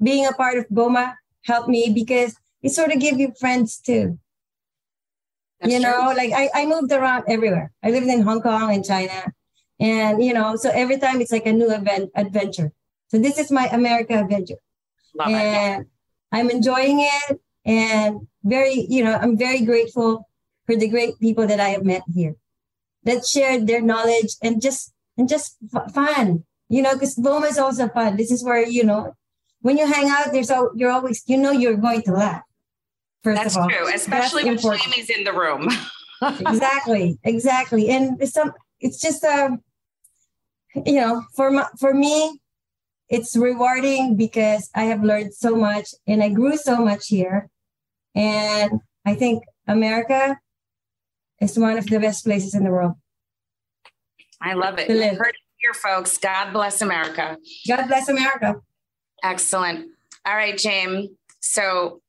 being 0.02 0.26
a 0.26 0.32
part 0.32 0.56
of 0.56 0.68
boma 0.70 1.16
helped 1.44 1.68
me 1.68 1.90
because 1.94 2.36
it 2.62 2.70
sort 2.70 2.92
of 2.92 3.00
give 3.00 3.18
you 3.18 3.32
friends 3.38 3.78
too. 3.78 4.18
That's 5.60 5.72
you 5.72 5.80
true. 5.80 5.90
know 5.90 6.12
like 6.16 6.32
I, 6.32 6.48
I 6.54 6.66
moved 6.66 6.92
around 6.92 7.24
everywhere. 7.28 7.72
I 7.82 7.90
lived 7.90 8.06
in 8.06 8.22
hong 8.22 8.42
kong 8.42 8.72
and 8.74 8.84
china. 8.84 9.32
And 9.78 10.22
you 10.22 10.32
know 10.34 10.56
so 10.56 10.70
every 10.70 10.98
time 10.98 11.20
it's 11.20 11.32
like 11.32 11.46
a 11.46 11.52
new 11.52 11.70
event 11.72 12.10
adventure. 12.14 12.72
So 13.08 13.18
this 13.18 13.38
is 13.38 13.50
my 13.50 13.66
america 13.66 14.14
adventure. 14.18 14.60
Love 15.18 15.28
it. 15.30 15.34
and 15.34 15.86
i'm 16.32 16.50
enjoying 16.50 17.00
it 17.00 17.40
and 17.64 18.28
very 18.44 18.86
you 18.88 19.02
know 19.02 19.14
i'm 19.16 19.36
very 19.36 19.62
grateful 19.62 20.28
for 20.66 20.76
the 20.76 20.86
great 20.88 21.18
people 21.18 21.46
that 21.48 21.58
i 21.58 21.70
have 21.70 21.84
met 21.84 22.02
here 22.14 22.36
that 23.02 23.26
shared 23.26 23.66
their 23.66 23.80
knowledge 23.80 24.36
and 24.40 24.62
just 24.62 24.92
and 25.18 25.28
just 25.28 25.56
f- 25.74 25.92
fun 25.92 26.44
you 26.68 26.80
know 26.80 26.94
because 26.94 27.14
boma 27.16 27.46
is 27.46 27.58
also 27.58 27.88
fun. 27.88 28.16
This 28.16 28.30
is 28.30 28.44
where 28.44 28.64
you 28.64 28.84
know 28.84 29.16
when 29.60 29.78
you 29.78 29.86
hang 29.86 30.08
out 30.08 30.32
there's 30.32 30.50
al- 30.50 30.72
you're 30.74 30.90
always 30.90 31.22
you 31.26 31.36
know 31.36 31.50
you're 31.50 31.76
going 31.76 32.02
to 32.02 32.12
laugh 32.12 32.42
first 33.22 33.42
That's 33.42 33.56
of 33.56 33.62
all 33.62 33.68
true, 33.68 33.88
especially 33.92 34.44
when 34.44 34.54
important. 34.54 34.82
Jamie's 34.92 35.10
in 35.10 35.24
the 35.24 35.32
room. 35.32 35.68
exactly 36.22 37.18
exactly 37.24 37.88
and 37.90 38.20
it's 38.20 38.32
some 38.32 38.52
it's 38.80 39.00
just 39.00 39.24
a 39.24 39.56
you 40.86 41.00
know 41.00 41.22
for 41.34 41.50
my, 41.50 41.66
for 41.78 41.94
me 41.94 42.40
it's 43.08 43.34
rewarding 43.36 44.16
because 44.16 44.68
i 44.74 44.84
have 44.84 45.02
learned 45.02 45.32
so 45.32 45.56
much 45.56 45.88
and 46.06 46.22
i 46.22 46.28
grew 46.28 46.56
so 46.58 46.76
much 46.84 47.06
here 47.08 47.48
and 48.14 48.80
i 49.06 49.14
think 49.14 49.42
america 49.66 50.38
is 51.40 51.58
one 51.58 51.78
of 51.78 51.86
the 51.86 51.98
best 51.98 52.22
places 52.24 52.54
in 52.54 52.64
the 52.64 52.70
world 52.70 52.94
I 54.42 54.54
love 54.54 54.78
it. 54.78 54.86
To 54.88 54.94
live. 54.94 55.18
heard 55.18 55.34
it 55.34 55.36
here, 55.58 55.74
folks. 55.74 56.16
God 56.16 56.52
bless 56.54 56.80
America. 56.80 57.36
god 57.68 57.86
bless 57.88 58.08
america 58.08 58.56
Excellent. 59.22 59.88
All 60.26 60.34
right, 60.34 60.56
James. 60.56 61.08
So, 61.40 62.00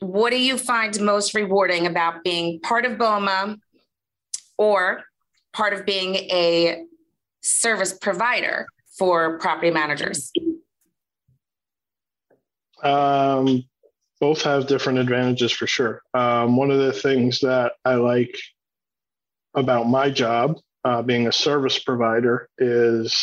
what 0.00 0.30
do 0.30 0.40
you 0.40 0.56
find 0.56 0.98
most 1.00 1.34
rewarding 1.34 1.86
about 1.86 2.22
being 2.22 2.60
part 2.60 2.84
of 2.84 2.92
BOMA 2.98 3.56
or 4.56 5.02
part 5.52 5.72
of 5.72 5.84
being 5.84 6.14
a 6.14 6.84
service 7.42 7.92
provider 7.92 8.66
for 8.96 9.38
property 9.38 9.70
managers? 9.70 10.32
Um, 12.82 13.64
both 14.20 14.42
have 14.42 14.66
different 14.66 14.98
advantages 14.98 15.52
for 15.52 15.66
sure. 15.66 16.02
Um, 16.14 16.56
one 16.56 16.70
of 16.70 16.78
the 16.78 16.92
things 16.92 17.40
that 17.40 17.72
I 17.84 17.94
like 17.94 18.36
about 19.54 19.88
my 19.88 20.10
job, 20.10 20.58
uh, 20.84 21.02
being 21.02 21.26
a 21.26 21.32
service 21.32 21.78
provider, 21.78 22.48
is 22.58 23.16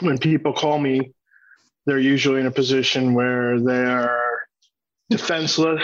when 0.00 0.18
people 0.18 0.52
call 0.52 0.78
me, 0.78 1.12
they're 1.86 1.98
usually 1.98 2.40
in 2.40 2.46
a 2.46 2.52
position 2.52 3.14
where 3.14 3.60
they're 3.60 4.20
defenseless, 5.08 5.82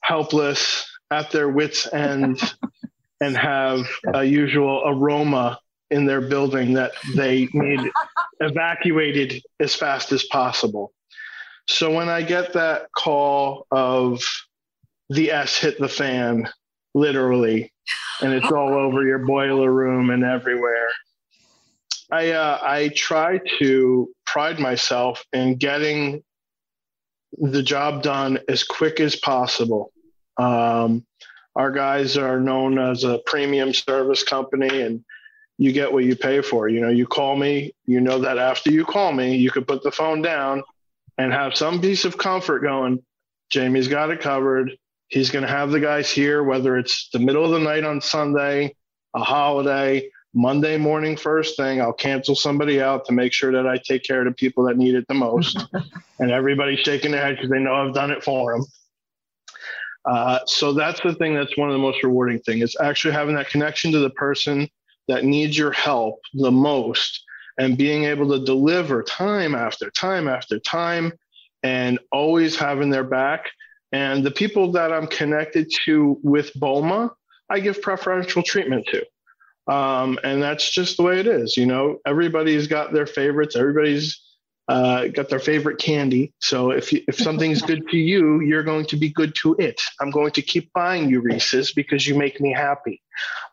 helpless, 0.00 0.86
at 1.10 1.30
their 1.30 1.48
wits' 1.48 1.92
end, 1.92 2.40
and 3.20 3.36
have 3.36 3.86
a 4.14 4.24
usual 4.24 4.82
aroma 4.86 5.58
in 5.90 6.06
their 6.06 6.20
building 6.20 6.74
that 6.74 6.92
they 7.16 7.48
need 7.52 7.80
evacuated 8.40 9.42
as 9.58 9.74
fast 9.74 10.12
as 10.12 10.24
possible. 10.24 10.92
So 11.66 11.92
when 11.92 12.08
I 12.08 12.22
get 12.22 12.52
that 12.54 12.92
call 12.92 13.66
of 13.70 14.22
the 15.10 15.32
S 15.32 15.56
hit 15.56 15.78
the 15.78 15.88
fan, 15.88 16.48
literally, 16.94 17.72
and 18.22 18.32
it's 18.32 18.50
all 18.50 18.74
over 18.74 19.02
your 19.02 19.20
boiler 19.20 19.70
room 19.70 20.10
and 20.10 20.24
everywhere, 20.24 20.88
I 22.10 22.30
uh, 22.30 22.58
I 22.62 22.88
try 22.88 23.40
to 23.58 24.08
pride 24.24 24.58
myself 24.58 25.24
in 25.32 25.56
getting 25.56 26.22
the 27.36 27.62
job 27.62 28.02
done 28.02 28.38
as 28.48 28.64
quick 28.64 29.00
as 29.00 29.16
possible. 29.16 29.92
Um, 30.38 31.04
our 31.54 31.70
guys 31.70 32.16
are 32.16 32.40
known 32.40 32.78
as 32.78 33.04
a 33.04 33.18
premium 33.26 33.74
service 33.74 34.22
company, 34.22 34.82
and 34.82 35.04
you 35.58 35.72
get 35.72 35.92
what 35.92 36.04
you 36.04 36.16
pay 36.16 36.40
for. 36.40 36.68
You 36.68 36.80
know, 36.80 36.88
you 36.88 37.06
call 37.06 37.36
me, 37.36 37.74
you 37.84 38.00
know 38.00 38.20
that 38.20 38.38
after 38.38 38.70
you 38.70 38.84
call 38.84 39.12
me, 39.12 39.36
you 39.36 39.50
could 39.50 39.66
put 39.66 39.82
the 39.82 39.90
phone 39.90 40.22
down 40.22 40.62
and 41.18 41.32
have 41.32 41.56
some 41.56 41.80
piece 41.80 42.04
of 42.04 42.16
comfort 42.16 42.60
going. 42.60 43.02
Jamie's 43.50 43.88
got 43.88 44.10
it 44.10 44.20
covered. 44.20 44.72
He's 45.08 45.30
going 45.30 45.44
to 45.44 45.50
have 45.50 45.70
the 45.70 45.80
guys 45.80 46.10
here, 46.10 46.42
whether 46.44 46.76
it's 46.76 47.08
the 47.12 47.18
middle 47.18 47.44
of 47.44 47.50
the 47.50 47.58
night 47.58 47.84
on 47.84 48.00
Sunday, 48.00 48.76
a 49.14 49.20
holiday, 49.20 50.08
Monday 50.38 50.76
morning, 50.76 51.16
first 51.16 51.56
thing. 51.56 51.80
I'll 51.80 51.92
cancel 51.92 52.36
somebody 52.36 52.80
out 52.80 53.04
to 53.06 53.12
make 53.12 53.32
sure 53.32 53.50
that 53.50 53.66
I 53.66 53.76
take 53.76 54.04
care 54.04 54.20
of 54.20 54.26
the 54.26 54.32
people 54.32 54.62
that 54.66 54.76
need 54.76 54.94
it 54.94 55.04
the 55.08 55.14
most. 55.14 55.66
and 56.20 56.30
everybody's 56.30 56.78
shaking 56.78 57.10
their 57.10 57.24
head 57.24 57.34
because 57.34 57.50
they 57.50 57.58
know 57.58 57.74
I've 57.74 57.92
done 57.92 58.12
it 58.12 58.22
for 58.22 58.52
them. 58.52 58.64
Uh, 60.04 60.38
so 60.46 60.72
that's 60.72 61.00
the 61.00 61.12
thing 61.14 61.34
that's 61.34 61.56
one 61.58 61.68
of 61.68 61.72
the 61.72 61.80
most 61.80 62.04
rewarding 62.04 62.38
things 62.38 62.62
is 62.62 62.76
actually 62.80 63.14
having 63.14 63.34
that 63.34 63.50
connection 63.50 63.90
to 63.90 63.98
the 63.98 64.10
person 64.10 64.68
that 65.08 65.24
needs 65.24 65.58
your 65.58 65.72
help 65.72 66.20
the 66.34 66.52
most 66.52 67.20
and 67.58 67.76
being 67.76 68.04
able 68.04 68.28
to 68.28 68.44
deliver 68.44 69.02
time 69.02 69.56
after 69.56 69.90
time 69.90 70.28
after 70.28 70.60
time 70.60 71.12
and 71.64 71.98
always 72.12 72.54
having 72.54 72.90
their 72.90 73.02
back. 73.02 73.46
And 73.90 74.22
the 74.22 74.30
people 74.30 74.70
that 74.70 74.92
I'm 74.92 75.08
connected 75.08 75.68
to 75.86 76.20
with 76.22 76.54
BOMA, 76.54 77.10
I 77.50 77.58
give 77.58 77.82
preferential 77.82 78.44
treatment 78.44 78.86
to. 78.92 79.04
Um, 79.68 80.18
and 80.24 80.42
that's 80.42 80.70
just 80.70 80.96
the 80.96 81.02
way 81.02 81.20
it 81.20 81.26
is. 81.26 81.56
You 81.56 81.66
know, 81.66 81.98
everybody's 82.06 82.66
got 82.66 82.92
their 82.92 83.06
favorites. 83.06 83.54
Everybody's 83.54 84.20
uh, 84.68 85.08
got 85.08 85.28
their 85.28 85.38
favorite 85.38 85.78
candy. 85.78 86.32
So 86.40 86.70
if 86.70 86.92
you, 86.92 87.02
if 87.08 87.16
something's 87.16 87.62
good 87.62 87.88
to 87.88 87.96
you, 87.96 88.40
you're 88.40 88.62
going 88.62 88.86
to 88.86 88.96
be 88.96 89.10
good 89.10 89.34
to 89.36 89.56
it. 89.58 89.80
I'm 90.00 90.10
going 90.10 90.32
to 90.32 90.42
keep 90.42 90.72
buying 90.72 91.08
you 91.08 91.20
Reese's 91.20 91.72
because 91.72 92.06
you 92.06 92.14
make 92.14 92.40
me 92.40 92.52
happy. 92.52 93.02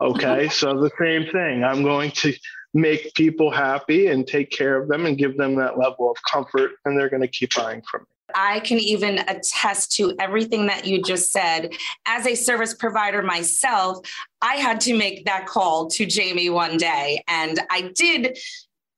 Okay, 0.01 0.49
so 0.51 0.73
the 0.73 0.91
same 0.99 1.31
thing. 1.31 1.63
I'm 1.63 1.83
going 1.83 2.11
to 2.11 2.33
make 2.73 3.13
people 3.13 3.49
happy 3.49 4.07
and 4.07 4.27
take 4.27 4.51
care 4.51 4.81
of 4.81 4.89
them 4.89 5.05
and 5.05 5.17
give 5.17 5.37
them 5.37 5.55
that 5.55 5.77
level 5.77 6.11
of 6.11 6.17
comfort, 6.29 6.71
and 6.83 6.97
they're 6.97 7.09
going 7.09 7.21
to 7.21 7.27
keep 7.29 7.55
buying 7.55 7.81
from 7.89 8.01
me. 8.01 8.14
I 8.35 8.59
can 8.59 8.77
even 8.77 9.19
attest 9.19 9.93
to 9.93 10.13
everything 10.19 10.67
that 10.67 10.85
you 10.85 11.01
just 11.01 11.31
said. 11.31 11.73
As 12.05 12.27
a 12.27 12.35
service 12.35 12.73
provider 12.73 13.21
myself, 13.23 14.05
I 14.41 14.55
had 14.55 14.81
to 14.81 14.95
make 14.95 15.25
that 15.25 15.47
call 15.47 15.87
to 15.91 16.05
Jamie 16.05 16.49
one 16.49 16.77
day, 16.77 17.23
and 17.27 17.59
I 17.71 17.91
did 17.95 18.37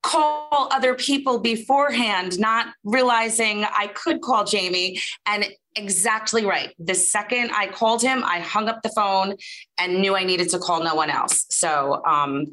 call 0.04 0.70
other 0.72 0.96
people 0.96 1.40
beforehand, 1.40 2.40
not 2.40 2.68
realizing 2.84 3.66
I 3.66 3.88
could 3.88 4.22
call 4.22 4.46
Jamie. 4.46 5.00
And 5.26 5.46
exactly 5.76 6.46
right. 6.46 6.74
The 6.80 6.96
second 6.96 7.52
I 7.52 7.68
called 7.68 8.02
him, 8.02 8.24
I 8.24 8.40
hung 8.40 8.70
up 8.70 8.82
the 8.84 8.90
phone 8.90 9.36
and 9.78 10.00
knew 10.02 10.16
I 10.16 10.24
needed 10.24 10.50
to 10.50 10.60
call 10.60 10.84
no 10.84 10.96
one 10.96 11.10
else. 11.10 11.46
So, 11.50 12.04
um, 12.06 12.48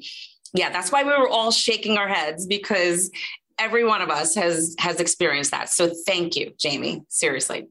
Yeah, 0.56 0.70
that's 0.70 0.92
why 0.92 1.02
we 1.02 1.10
were 1.10 1.28
all 1.28 1.50
shaking 1.50 1.98
our 1.98 2.06
heads 2.08 2.46
because 2.46 3.10
every 3.58 3.84
one 3.84 4.02
of 4.02 4.10
us 4.10 4.34
has 4.34 4.74
has 4.78 5.00
experienced 5.00 5.50
that. 5.50 5.68
So 5.68 5.92
thank 6.06 6.36
you, 6.36 6.52
Jamie. 6.58 7.04
Seriously. 7.08 7.68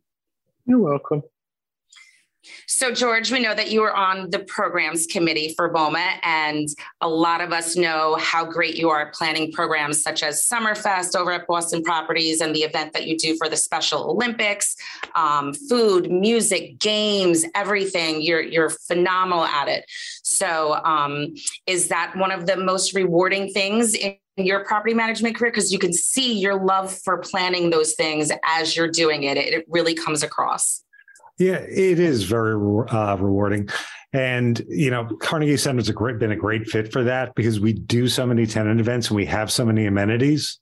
You're 0.66 0.80
welcome. 0.80 1.24
So, 2.68 2.94
George, 2.94 3.32
we 3.32 3.40
know 3.40 3.54
that 3.56 3.72
you 3.72 3.82
were 3.82 3.96
on 3.96 4.30
the 4.30 4.40
programs 4.40 5.06
committee 5.06 5.54
for 5.56 5.72
BOMA, 5.72 6.18
and 6.24 6.68
a 7.00 7.08
lot 7.08 7.40
of 7.40 7.54
us 7.54 7.76
know 7.78 8.18
how 8.20 8.44
great 8.44 8.76
you 8.76 8.90
are 8.90 9.12
planning 9.12 9.52
programs 9.52 10.02
such 10.02 10.24
as 10.24 10.46
Summerfest 10.46 11.16
over 11.16 11.32
at 11.32 11.48
Boston 11.48 11.84
Properties 11.84 12.42
and 12.42 12.54
the 12.54 12.64
event 12.64 12.94
that 12.94 13.08
you 13.08 13.18
do 13.18 13.38
for 13.38 13.48
the 13.48 13.56
Special 13.56 14.10
Olympics, 14.10 14.76
um, 15.16 15.54
food, 15.54 16.12
music, 16.12 16.80
games, 16.80 17.46
everything. 17.56 18.22
You're 18.22 18.42
you're 18.42 18.70
phenomenal 18.70 19.46
at 19.46 19.70
it. 19.70 19.86
So, 20.24 20.74
um, 20.84 21.36
is 21.66 21.88
that 21.90 22.14
one 22.18 22.32
of 22.32 22.46
the 22.46 22.58
most 22.58 22.94
rewarding 22.94 23.54
things 23.54 23.94
in 23.94 24.18
your 24.36 24.64
property 24.66 24.94
management 24.94 25.36
career 25.36 25.52
because 25.52 25.72
you 25.72 25.80
can 25.80 25.94
see 25.94 26.34
your 26.34 26.64
love 26.64 26.92
for 26.92 27.18
planning 27.18 27.70
those 27.70 27.94
things 27.94 28.32
as 28.46 28.76
you're 28.76 28.90
doing 28.90 29.24
it. 29.24 29.38
It, 29.38 29.66
really 29.70 29.94
comes 29.94 30.24
across. 30.24 30.84
Yeah, 31.40 31.56
it 31.56 32.00
is 32.00 32.24
very 32.24 32.54
uh, 32.54 33.18
rewarding. 33.20 33.70
And, 34.12 34.64
you 34.68 34.92
know, 34.92 35.06
Carnegie 35.20 35.58
Center's 35.58 35.90
a 35.90 35.94
great, 35.94 36.20
been 36.20 36.32
a 36.32 36.36
great 36.36 36.68
fit 36.68 36.92
for 36.92 37.04
that 37.04 37.34
because 37.34 37.60
we 37.60 37.74
do 37.74 38.08
so 38.08 38.26
many 38.28 38.46
tenant 38.46 38.80
events 38.80 39.08
and 39.08 39.16
we 39.16 39.26
have 39.26 39.52
so 39.52 39.66
many 39.66 39.86
amenities. 39.86 40.60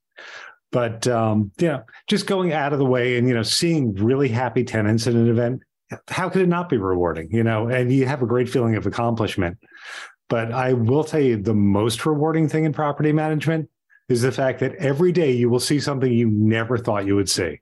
But, 0.72 1.08
um, 1.08 1.52
you 1.60 1.68
know, 1.68 1.84
just 2.08 2.28
going 2.28 2.54
out 2.54 2.72
of 2.72 2.80
the 2.80 2.86
way 2.86 3.18
and, 3.18 3.28
you 3.28 3.34
know, 3.34 3.44
seeing 3.44 3.94
really 3.96 4.30
happy 4.30 4.64
tenants 4.64 5.06
at 5.08 5.14
an 5.14 5.28
event, 5.28 5.62
how 6.08 6.30
could 6.30 6.42
it 6.42 6.48
not 6.48 6.70
be 6.70 6.78
rewarding, 6.78 7.30
you 7.32 7.44
know, 7.44 7.68
and 7.68 7.92
you 7.92 8.06
have 8.06 8.22
a 8.22 8.26
great 8.26 8.48
feeling 8.48 8.76
of 8.76 8.86
accomplishment. 8.86 9.58
But 10.32 10.54
I 10.54 10.72
will 10.72 11.04
tell 11.04 11.20
you 11.20 11.36
the 11.36 11.54
most 11.54 12.06
rewarding 12.06 12.48
thing 12.48 12.64
in 12.64 12.72
property 12.72 13.12
management 13.12 13.70
is 14.08 14.22
the 14.22 14.32
fact 14.32 14.62
that 14.62 14.74
every 14.76 15.12
day 15.12 15.34
you 15.34 15.50
will 15.50 15.60
see 15.60 15.78
something 15.78 16.10
you 16.10 16.30
never 16.30 16.78
thought 16.78 17.06
you 17.06 17.18
would 17.18 17.30
see. 17.30 17.60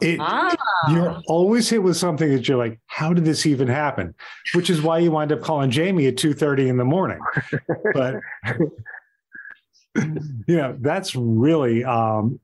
It, 0.00 0.20
ah. 0.20 0.54
You're 0.88 1.20
always 1.26 1.68
hit 1.68 1.82
with 1.82 1.96
something 1.96 2.30
that 2.30 2.46
you're 2.46 2.56
like, 2.56 2.78
how 2.86 3.12
did 3.12 3.24
this 3.24 3.46
even 3.46 3.66
happen? 3.66 4.14
Which 4.54 4.70
is 4.70 4.80
why 4.80 4.98
you 4.98 5.10
wind 5.10 5.32
up 5.32 5.42
calling 5.42 5.72
Jamie 5.72 6.06
at 6.06 6.14
2:30 6.14 6.68
in 6.68 6.76
the 6.76 6.84
morning. 6.84 7.18
but 7.94 8.20
you 9.96 10.56
know, 10.56 10.76
that's 10.80 11.16
really 11.16 11.82
um, 11.82 12.38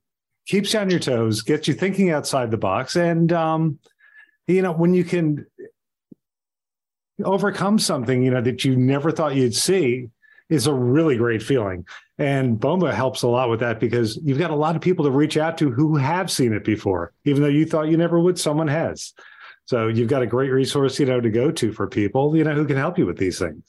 keeps 0.49 0.75
you 0.75 0.81
on 0.81 0.91
your 0.91 0.99
toes, 0.99 1.43
gets 1.43 1.69
you 1.69 1.75
thinking 1.75 2.11
outside 2.11 2.51
the 2.51 2.57
box. 2.57 2.97
And 2.97 3.33
um, 3.33 3.79
you 4.49 4.63
know, 4.63 4.73
when 4.73 4.95
you 4.95 5.05
can 5.05 5.47
overcome 7.23 7.79
something, 7.79 8.23
you 8.23 8.31
know, 8.31 8.41
that 8.41 8.65
you 8.65 8.77
never 8.77 9.11
thought 9.11 9.35
you'd 9.35 9.55
see 9.55 10.09
is 10.49 10.67
a 10.67 10.75
really 10.75 11.17
great 11.17 11.43
feeling. 11.43 11.87
And 12.19 12.59
BOMA 12.59 12.93
helps 12.93 13.23
a 13.23 13.29
lot 13.29 13.51
with 13.51 13.61
that 13.61 13.81
because 13.81 14.19
you've 14.23 14.39
got 14.39 14.51
a 14.51 14.57
lot 14.57 14.77
of 14.77 14.83
people 14.83 15.05
to 15.05 15.11
reach 15.11 15.37
out 15.37 15.59
to 15.59 15.71
who 15.71 15.97
have 15.97 16.31
seen 16.31 16.53
it 16.53 16.65
before, 16.65 17.13
even 17.25 17.43
though 17.43 17.49
you 17.49 17.67
thought 17.67 17.89
you 17.89 17.97
never 17.97 18.21
would, 18.21 18.39
someone 18.39 18.69
has. 18.69 19.15
So 19.67 19.89
you've 19.89 20.11
got 20.11 20.23
a 20.23 20.27
great 20.27 20.51
resource, 20.51 20.99
you 20.99 21.07
know, 21.07 21.21
to 21.21 21.31
go 21.31 21.51
to 21.51 21.73
for 21.73 21.87
people, 21.87 22.37
you 22.37 22.45
know, 22.45 22.55
who 22.55 22.67
can 22.67 22.77
help 22.77 22.99
you 22.99 23.07
with 23.07 23.17
these 23.17 23.39
things. 23.39 23.63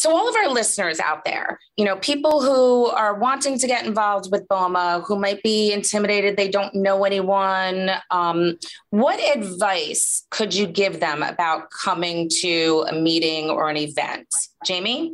So 0.00 0.16
all 0.16 0.30
of 0.30 0.34
our 0.34 0.48
listeners 0.48 0.98
out 0.98 1.26
there, 1.26 1.60
you 1.76 1.84
know, 1.84 1.96
people 1.96 2.40
who 2.40 2.86
are 2.86 3.18
wanting 3.18 3.58
to 3.58 3.66
get 3.66 3.84
involved 3.84 4.32
with 4.32 4.48
BOMA, 4.48 5.04
who 5.04 5.18
might 5.18 5.42
be 5.42 5.74
intimidated, 5.74 6.38
they 6.38 6.48
don't 6.48 6.74
know 6.74 7.04
anyone. 7.04 7.90
Um, 8.10 8.56
what 8.88 9.20
advice 9.36 10.26
could 10.30 10.54
you 10.54 10.66
give 10.66 11.00
them 11.00 11.22
about 11.22 11.68
coming 11.70 12.30
to 12.40 12.86
a 12.88 12.94
meeting 12.94 13.50
or 13.50 13.68
an 13.68 13.76
event? 13.76 14.26
Jamie? 14.64 15.12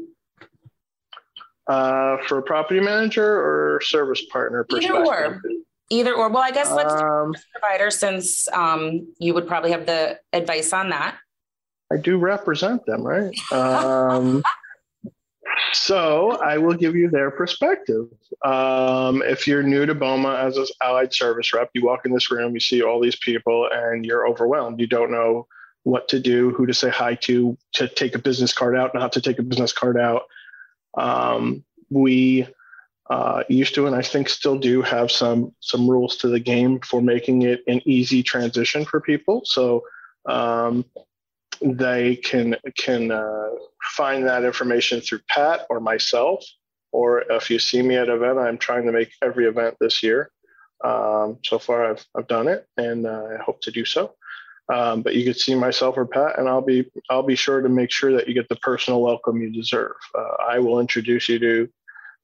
Uh, 1.67 2.19
for 2.29 2.39
a 2.39 2.43
property 2.43 2.79
manager 2.79 3.27
or 3.27 3.81
service 3.81 4.25
partner 4.27 4.65
Either 4.71 5.05
or. 5.05 5.43
Either 5.91 6.15
or. 6.15 6.29
Well, 6.29 6.45
I 6.45 6.53
guess 6.53 6.71
let's 6.71 6.93
um, 6.93 7.35
provider 7.51 7.91
since 7.91 8.47
um, 8.53 9.13
you 9.19 9.35
would 9.35 9.49
probably 9.49 9.73
have 9.73 9.85
the 9.85 10.21
advice 10.33 10.73
on 10.73 10.91
that. 10.91 11.17
I 11.93 11.97
do 11.97 12.19
represent 12.19 12.87
them, 12.87 13.03
right? 13.03 13.37
Um, 13.53 14.45
so 15.73 16.33
I 16.43 16.59
will 16.59 16.75
give 16.75 16.95
you 16.95 17.09
their 17.11 17.31
perspective. 17.31 18.07
Um, 18.45 19.23
if 19.23 19.47
you're 19.47 19.63
new 19.63 19.87
to 19.87 19.95
BOMA 19.95 20.39
as 20.47 20.57
an 20.57 20.67
allied 20.83 21.13
service 21.13 21.53
rep, 21.53 21.71
you 21.75 21.85
walk 21.85 22.05
in 22.05 22.13
this 22.13 22.31
room, 22.31 22.55
you 22.55 22.61
see 22.61 22.83
all 22.83 23.01
these 23.01 23.17
people, 23.17 23.69
and 23.73 24.05
you're 24.05 24.29
overwhelmed. 24.29 24.81
You 24.81 24.87
don't 24.87 25.11
know 25.11 25.47
what 25.85 26.09
to 26.09 26.21
do, 26.21 26.51
who 26.51 26.67
to 26.67 26.75
say 26.75 26.91
hi 26.91 27.15
to, 27.15 27.57
to 27.75 27.89
take 27.89 28.15
a 28.15 28.19
business 28.19 28.53
card 28.53 28.77
out, 28.77 28.95
not 28.95 29.13
to 29.13 29.21
take 29.21 29.39
a 29.39 29.43
business 29.43 29.73
card 29.73 29.99
out. 29.99 30.23
Um, 30.97 31.65
we 31.91 32.49
uh, 33.09 33.45
used 33.49 33.75
to, 33.77 33.87
and 33.87 33.95
I 33.95 34.03
think 34.03 34.29
still 34.29 34.59
do, 34.59 34.83
have 34.83 35.11
some 35.11 35.55
some 35.61 35.89
rules 35.89 36.17
to 36.19 36.29
the 36.29 36.41
game 36.41 36.81
for 36.81 37.01
making 37.01 37.43
it 37.43 37.63
an 37.69 37.81
easy 37.85 38.23
transition 38.23 38.85
for 38.85 39.01
people. 39.01 39.43
So 39.45 39.85
um, 40.27 40.85
they 41.61 42.17
can 42.17 42.57
can 42.77 43.11
uh, 43.11 43.51
find 43.97 44.27
that 44.27 44.45
information 44.45 45.01
through 45.01 45.21
Pat 45.29 45.67
or 45.71 45.81
myself, 45.81 46.45
or 46.93 47.21
if 47.31 47.51
you 47.51 47.59
see 47.59 47.83
me 47.83 47.97
at 47.97 48.09
an 48.09 48.17
event, 48.17 48.39
I'm 48.39 48.59
trying 48.59 48.87
to 48.87 48.93
make 48.93 49.11
every 49.23 49.47
event 49.47 49.77
this 49.81 50.03
year. 50.03 50.31
Um, 50.85 51.39
so 51.45 51.59
far, 51.59 51.91
I've 51.91 52.05
I've 52.17 52.29
done 52.29 52.49
it, 52.49 52.67
and 52.77 53.07
uh, 53.07 53.29
I 53.39 53.43
hope 53.43 53.61
to 53.63 53.71
do 53.71 53.85
so. 53.85 54.15
Um, 54.69 55.03
but 55.03 55.15
you 55.15 55.25
could 55.25 55.39
see 55.39 55.55
myself 55.55 55.97
or 55.97 56.07
Pat, 56.07 56.39
and 56.39 56.49
I'll 56.49 56.61
be 56.61 56.91
I'll 57.09 57.23
be 57.23 57.37
sure 57.37 57.61
to 57.61 57.69
make 57.69 57.91
sure 57.91 58.13
that 58.13 58.27
you 58.29 58.35
get 58.35 58.49
the 58.49 58.57
personal 58.57 59.01
welcome 59.01 59.41
you 59.41 59.51
deserve. 59.51 59.97
Uh, 60.17 60.37
I 60.49 60.59
will 60.59 60.81
introduce 60.81 61.29
you 61.29 61.39
to 61.39 61.69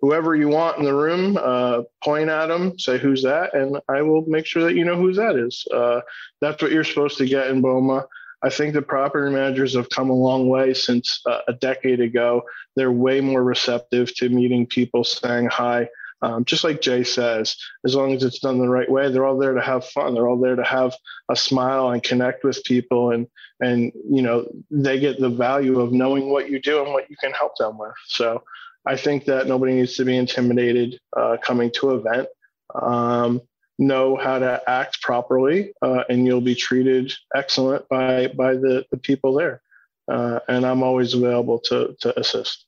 whoever 0.01 0.35
you 0.35 0.49
want 0.49 0.79
in 0.79 0.85
the 0.85 0.95
room. 0.95 1.38
Uh, 1.40 1.83
point 2.03 2.29
at 2.29 2.47
them, 2.47 2.77
say 2.79 2.99
who's 2.99 3.23
that, 3.23 3.55
and 3.55 3.79
I 3.88 4.03
will 4.03 4.27
make 4.27 4.45
sure 4.45 4.64
that 4.64 4.75
you 4.75 4.85
know 4.85 4.97
who 4.97 5.12
that 5.14 5.37
is. 5.37 5.64
Uh, 5.73 6.01
that's 6.40 6.61
what 6.61 6.73
you're 6.73 6.85
supposed 6.85 7.16
to 7.18 7.27
get 7.27 7.47
in 7.47 7.62
BOMA. 7.62 8.05
I 8.42 8.50
think 8.50 8.74
the 8.74 8.83
property 8.83 9.33
managers 9.33 9.74
have 9.76 9.88
come 9.90 10.11
a 10.11 10.14
long 10.14 10.48
way 10.48 10.74
since 10.74 11.20
uh, 11.26 11.40
a 11.48 11.52
decade 11.52 12.00
ago. 12.00 12.42
They're 12.76 12.92
way 12.92 13.20
more 13.20 13.42
receptive 13.42 14.14
to 14.16 14.28
meeting 14.28 14.66
people, 14.66 15.05
saying 15.05 15.46
hi. 15.46 15.88
Um, 16.22 16.44
just 16.44 16.62
like 16.62 16.81
Jay 16.81 17.02
says, 17.02 17.57
as 17.85 17.96
long 17.96 18.14
as 18.14 18.22
it's 18.22 18.38
done 18.38 18.59
the 18.59 18.68
right 18.68 18.90
way, 18.90 19.11
they're 19.11 19.26
all 19.26 19.38
there 19.38 19.55
to 19.55 19.61
have 19.61 19.85
fun. 19.87 20.14
They're 20.14 20.28
all 20.28 20.38
there 20.38 20.55
to 20.55 20.62
have 20.62 20.94
a 21.28 21.35
smile 21.35 21.90
and 21.90 22.02
connect 22.02 22.44
with 22.44 22.62
people, 22.64 23.11
and 23.11 23.26
and 23.61 23.92
you 24.09 24.22
know 24.22 24.46
they 24.70 25.00
get 25.00 25.18
the 25.18 25.28
value 25.28 25.81
of 25.81 25.92
knowing 25.92 26.31
what 26.31 26.48
you 26.48 26.61
do 26.61 26.83
and 26.83 26.92
what 26.92 27.11
you 27.11 27.16
can 27.16 27.33
help 27.33 27.57
them 27.57 27.76
with. 27.76 27.94
So 28.07 28.42
I 28.87 28.96
think 28.96 29.24
that 29.24 29.48
nobody 29.48 29.74
needs 29.74 29.96
to 29.96 30.05
be 30.05 30.16
intimidated 30.16 30.98
uh, 31.16 31.38
coming 31.42 31.72
to 31.76 31.96
event. 31.96 32.28
Um, 32.74 33.40
know 33.87 34.16
how 34.16 34.38
to 34.38 34.62
act 34.66 35.03
properly, 35.03 35.73
uh, 35.83 36.05
and 36.09 36.27
you'll 36.27 36.40
be 36.40 36.55
treated 36.55 37.12
excellent 37.35 37.88
by 37.88 38.29
by 38.29 38.55
the, 38.55 38.85
the 38.90 38.97
people 38.97 39.35
there. 39.35 39.62
Uh, 40.11 40.40
and 40.49 40.64
I'm 40.66 40.83
always 40.83 41.14
available 41.14 41.59
to 41.61 41.97
to 42.01 42.18
assist. 42.18 42.66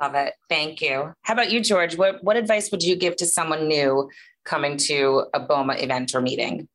Love 0.00 0.14
it. 0.14 0.34
Thank 0.48 0.80
you. 0.80 1.12
How 1.22 1.34
about 1.34 1.50
you, 1.50 1.60
George? 1.60 1.96
What, 1.96 2.22
what 2.22 2.36
advice 2.36 2.70
would 2.70 2.82
you 2.82 2.96
give 2.96 3.16
to 3.16 3.26
someone 3.26 3.68
new 3.68 4.10
coming 4.44 4.76
to 4.76 5.24
a 5.32 5.40
BOMA 5.40 5.82
event 5.82 6.14
or 6.14 6.20
meeting? 6.20 6.68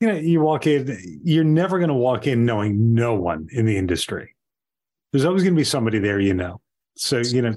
You 0.00 0.08
know, 0.08 0.14
you 0.14 0.40
walk 0.40 0.66
in, 0.66 1.20
you're 1.22 1.44
never 1.44 1.78
going 1.78 1.88
to 1.88 1.94
walk 1.94 2.26
in 2.26 2.46
knowing 2.46 2.94
no 2.94 3.14
one 3.14 3.48
in 3.52 3.66
the 3.66 3.76
industry. 3.76 4.34
There's 5.12 5.24
always 5.24 5.42
going 5.42 5.54
to 5.54 5.60
be 5.60 5.64
somebody 5.64 5.98
there 5.98 6.18
you 6.18 6.32
know. 6.32 6.60
So, 6.96 7.18
you 7.18 7.42
know, 7.42 7.54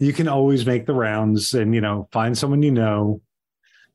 you 0.00 0.12
can 0.12 0.28
always 0.28 0.66
make 0.66 0.86
the 0.86 0.92
rounds 0.92 1.54
and, 1.54 1.74
you 1.74 1.80
know, 1.80 2.08
find 2.12 2.36
someone 2.36 2.62
you 2.62 2.72
know 2.72 3.22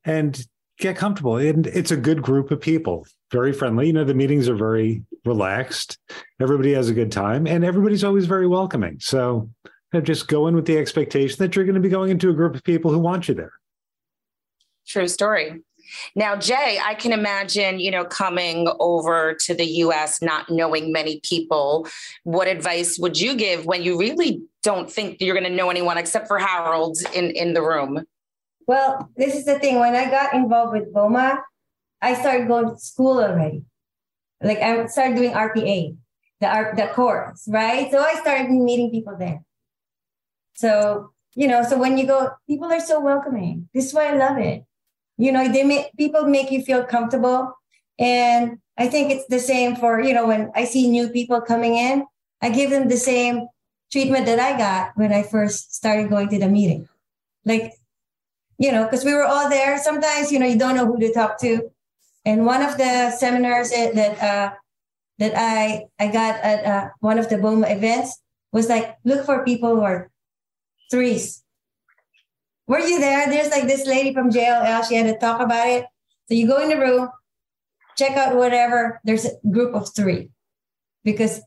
and 0.06 0.46
get 0.80 0.96
comfortable. 0.96 1.38
And 1.38 1.68
it's 1.68 1.92
a 1.92 1.98
good 1.98 2.22
group 2.22 2.52
of 2.52 2.60
people, 2.60 3.06
very 3.32 3.54
friendly. 3.54 3.88
You 3.88 3.94
know, 3.94 4.04
the 4.04 4.14
meetings 4.14 4.50
are 4.50 4.56
very 4.56 5.04
relaxed. 5.26 5.98
Everybody 6.42 6.74
has 6.74 6.90
a 6.90 6.94
good 6.94 7.12
time 7.12 7.48
and 7.48 7.64
everybody's 7.64 8.04
always 8.04 8.26
very 8.26 8.48
welcoming. 8.48 8.98
So, 9.00 9.50
just 10.04 10.30
go 10.30 10.48
in 10.48 10.56
with 10.56 10.66
the 10.66 10.78
expectation 10.78 11.38
that 11.40 11.56
you're 11.56 11.66
going 11.66 11.76
to 11.76 11.82
be 11.82 11.90
going 11.90 12.12
into 12.12 12.30
a 12.30 12.34
group 12.34 12.56
of 12.56 12.64
people 12.64 12.92
who 12.92 13.00
want 13.00 13.28
you 13.28 13.36
there. 13.36 13.52
True 14.88 15.08
story. 15.08 15.62
Now, 16.16 16.36
Jay, 16.38 16.80
I 16.82 16.96
can 16.96 17.12
imagine, 17.12 17.80
you 17.80 17.92
know, 17.92 18.06
coming 18.06 18.72
over 18.80 19.34
to 19.42 19.54
the 19.54 19.66
US, 19.66 20.22
not 20.22 20.50
knowing 20.50 20.92
many 20.92 21.20
people. 21.22 21.88
What 22.24 22.48
advice 22.48 22.98
would 23.00 23.20
you 23.20 23.36
give 23.36 23.66
when 23.66 23.84
you 23.84 24.00
really 24.00 24.42
don't 24.64 24.90
think 24.90 25.20
you're 25.20 25.36
going 25.36 25.50
to 25.50 25.56
know 25.56 25.70
anyone 25.70 25.98
except 25.98 26.28
for 26.28 26.40
Harold 26.40 26.98
in, 27.14 27.32
in 27.32 27.54
the 27.54 27.62
room? 27.62 28.06
Well, 28.68 29.10
this 29.16 29.36
is 29.36 29.46
the 29.46 29.60
thing. 29.60 29.80
When 29.80 29.96
I 29.96 30.10
got 30.10 30.34
involved 30.34 30.74
with 30.74 30.94
BOMA, 30.94 31.40
I 32.02 32.14
started 32.16 32.48
going 32.48 32.70
to 32.70 32.78
school 32.80 33.20
already. 33.20 33.64
Like 34.42 34.60
I 34.60 34.86
started 34.88 35.16
doing 35.16 35.32
RPA, 35.32 35.96
the 36.40 36.48
art, 36.48 36.76
the 36.76 36.88
course, 36.88 37.48
right? 37.48 37.92
So 37.92 38.00
I 38.00 38.16
started 38.16 38.50
meeting 38.50 38.92
people 38.92 39.16
there. 39.18 39.42
So, 40.56 41.12
you 41.36 41.48
know, 41.48 41.64
so 41.64 41.78
when 41.78 41.98
you 41.98 42.08
go, 42.08 42.32
people 42.48 42.72
are 42.72 42.80
so 42.80 43.00
welcoming. 43.00 43.70
This 43.74 43.88
is 43.88 43.94
why 43.94 44.08
I 44.08 44.16
love 44.16 44.38
it. 44.38 44.64
You 45.18 45.32
know, 45.32 45.48
they 45.48 45.64
make 45.64 45.96
people 45.98 46.26
make 46.26 46.52
you 46.52 46.64
feel 46.64 46.84
comfortable. 46.84 47.54
And 48.00 48.58
I 48.78 48.88
think 48.88 49.12
it's 49.12 49.28
the 49.28 49.40
same 49.40 49.76
for, 49.76 50.02
you 50.02 50.14
know, 50.14 50.28
when 50.28 50.52
I 50.56 50.66
see 50.66 50.90
new 50.90 51.10
people 51.10 51.42
coming 51.42 51.76
in, 51.76 52.06
I 52.42 52.50
give 52.50 52.72
them 52.72 52.90
the 52.90 52.98
same 52.98 53.48
treatment 53.92 54.26
that 54.26 54.40
I 54.40 54.58
got 54.58 54.92
when 54.96 55.14
I 55.14 55.22
first 55.22 55.76
started 55.76 56.10
going 56.10 56.30
to 56.30 56.40
the 56.40 56.48
meeting. 56.48 56.88
Like, 57.46 57.74
you 58.62 58.72
know, 58.72 58.84
because 58.84 59.04
we 59.04 59.14
were 59.14 59.24
all 59.24 59.50
there. 59.50 59.82
Sometimes, 59.82 60.32
you 60.32 60.38
know, 60.38 60.46
you 60.46 60.58
don't 60.58 60.76
know 60.76 60.86
who 60.86 61.00
to 61.00 61.12
talk 61.12 61.40
to. 61.40 61.72
And 62.26 62.46
one 62.46 62.62
of 62.62 62.78
the 62.78 63.10
seminars 63.10 63.72
that 63.72 64.22
uh, 64.22 64.54
that 65.18 65.34
I 65.36 65.86
I 66.00 66.08
got 66.12 66.40
at 66.42 66.64
uh, 66.64 66.90
one 67.00 67.18
of 67.18 67.28
the 67.28 67.38
BOMA 67.38 67.76
events 67.76 68.22
was 68.52 68.70
like, 68.70 68.98
look 69.04 69.26
for 69.26 69.44
people 69.44 69.76
who 69.76 69.82
are 69.82 70.12
threes. 70.92 71.44
Were 72.68 72.80
you 72.80 73.00
there? 73.00 73.28
There's 73.28 73.50
like 73.50 73.66
this 73.66 73.88
lady 73.88 74.14
from 74.14 74.30
JLL. 74.30 74.88
She 74.88 74.94
had 74.94 75.08
to 75.08 75.18
talk 75.18 75.42
about 75.42 75.68
it. 75.68 75.86
So 76.28 76.36
you 76.36 76.46
go 76.46 76.62
in 76.62 76.70
the 76.70 76.78
room, 76.78 77.10
check 77.98 78.16
out 78.16 78.36
whatever. 78.36 79.02
There's 79.04 79.26
a 79.26 79.32
group 79.50 79.74
of 79.74 79.90
three 79.96 80.30
because 81.04 81.42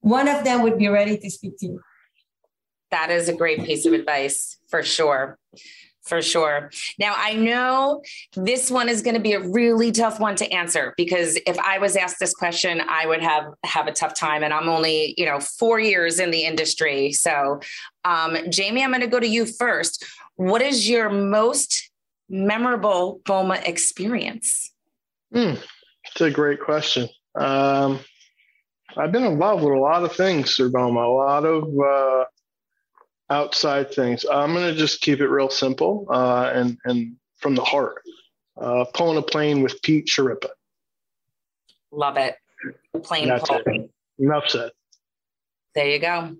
one 0.00 0.28
of 0.28 0.44
them 0.44 0.62
would 0.62 0.78
be 0.78 0.88
ready 0.88 1.18
to 1.18 1.30
speak 1.30 1.58
to 1.58 1.66
you. 1.66 1.80
That 2.90 3.10
is 3.10 3.28
a 3.28 3.34
great 3.34 3.64
piece 3.64 3.84
of 3.84 3.92
advice 3.92 4.56
for 4.70 4.82
sure. 4.82 5.38
For 6.04 6.20
sure. 6.20 6.70
Now, 6.98 7.14
I 7.16 7.34
know 7.34 8.02
this 8.34 8.70
one 8.70 8.88
is 8.88 9.02
going 9.02 9.14
to 9.14 9.20
be 9.20 9.34
a 9.34 9.40
really 9.40 9.92
tough 9.92 10.18
one 10.18 10.34
to 10.36 10.52
answer 10.52 10.94
because 10.96 11.38
if 11.46 11.56
I 11.60 11.78
was 11.78 11.94
asked 11.94 12.18
this 12.18 12.34
question, 12.34 12.80
I 12.88 13.06
would 13.06 13.22
have 13.22 13.44
have 13.64 13.86
a 13.86 13.92
tough 13.92 14.14
time. 14.14 14.42
And 14.42 14.52
I'm 14.52 14.68
only, 14.68 15.14
you 15.16 15.24
know, 15.24 15.38
four 15.38 15.78
years 15.78 16.18
in 16.18 16.32
the 16.32 16.44
industry. 16.44 17.12
So, 17.12 17.60
um, 18.04 18.36
Jamie, 18.50 18.82
I'm 18.82 18.90
going 18.90 19.00
to 19.00 19.06
go 19.06 19.20
to 19.20 19.28
you 19.28 19.46
first. 19.46 20.04
What 20.34 20.60
is 20.60 20.88
your 20.88 21.08
most 21.08 21.88
memorable 22.28 23.20
BOMA 23.24 23.62
experience? 23.64 24.72
Mm, 25.32 25.62
it's 26.04 26.20
a 26.20 26.30
great 26.30 26.60
question. 26.60 27.08
Um, 27.36 28.00
I've 28.96 29.12
been 29.12 29.24
involved 29.24 29.62
with 29.62 29.74
a 29.74 29.78
lot 29.78 30.04
of 30.04 30.14
things 30.14 30.56
through 30.56 30.72
BOMA, 30.72 31.04
a 31.04 31.08
lot 31.08 31.44
of 31.44 31.64
uh, 31.78 32.24
outside 33.32 33.92
things. 33.92 34.24
I'm 34.30 34.52
going 34.52 34.72
to 34.72 34.78
just 34.78 35.00
keep 35.00 35.20
it 35.20 35.28
real 35.28 35.50
simple 35.50 36.06
uh, 36.10 36.50
and, 36.54 36.78
and 36.84 37.16
from 37.38 37.54
the 37.54 37.64
heart. 37.64 38.02
Uh, 38.60 38.84
pulling 38.92 39.16
a 39.16 39.22
plane 39.22 39.62
with 39.62 39.80
Pete 39.82 40.06
Sharippa. 40.06 40.50
Love 41.90 42.18
it. 42.18 42.36
Plane 43.02 43.28
That's 43.28 43.48
It. 43.50 43.90
Enough 44.18 44.48
said. 44.48 44.70
There 45.74 45.88
you 45.88 45.98
go. 45.98 46.36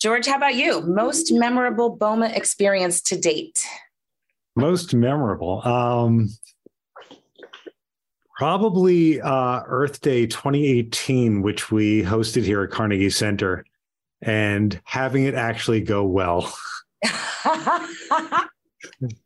George, 0.00 0.26
how 0.26 0.36
about 0.36 0.54
you? 0.54 0.80
Most 0.82 1.32
memorable 1.32 1.96
BOMA 1.96 2.34
experience 2.34 3.02
to 3.02 3.18
date? 3.18 3.66
Most 4.56 4.94
memorable. 4.94 5.60
Um, 5.66 6.28
probably 8.38 9.20
uh, 9.20 9.62
Earth 9.66 10.00
Day 10.00 10.26
2018, 10.26 11.42
which 11.42 11.70
we 11.70 12.02
hosted 12.02 12.44
here 12.44 12.62
at 12.62 12.70
Carnegie 12.70 13.10
Center, 13.10 13.64
and 14.22 14.80
having 14.84 15.24
it 15.24 15.34
actually 15.34 15.80
go 15.80 16.04
well. 16.04 16.52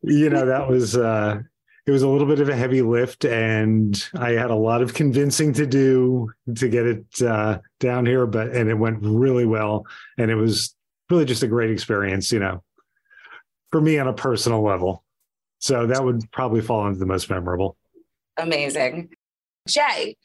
you 0.02 0.30
know, 0.30 0.46
that 0.46 0.66
was 0.68 0.96
uh, 0.96 1.40
it 1.86 1.90
was 1.90 2.02
a 2.02 2.08
little 2.08 2.26
bit 2.26 2.40
of 2.40 2.48
a 2.48 2.56
heavy 2.56 2.82
lift, 2.82 3.24
and 3.24 4.08
I 4.14 4.32
had 4.32 4.50
a 4.50 4.54
lot 4.54 4.82
of 4.82 4.94
convincing 4.94 5.52
to 5.54 5.66
do 5.66 6.32
to 6.56 6.68
get 6.68 6.86
it 6.86 7.22
uh, 7.22 7.58
down 7.80 8.06
here, 8.06 8.26
but 8.26 8.48
and 8.48 8.70
it 8.70 8.74
went 8.74 8.98
really 9.02 9.46
well, 9.46 9.86
and 10.16 10.30
it 10.30 10.36
was 10.36 10.74
really 11.10 11.24
just 11.24 11.42
a 11.42 11.48
great 11.48 11.70
experience, 11.70 12.32
you 12.32 12.38
know, 12.38 12.62
for 13.70 13.80
me 13.80 13.98
on 13.98 14.08
a 14.08 14.14
personal 14.14 14.62
level. 14.62 15.04
So 15.58 15.86
that 15.86 16.04
would 16.04 16.30
probably 16.30 16.60
fall 16.60 16.86
into 16.86 16.98
the 16.98 17.06
most 17.06 17.30
memorable. 17.30 17.76
Amazing. 18.36 19.10
Jay, 19.68 20.16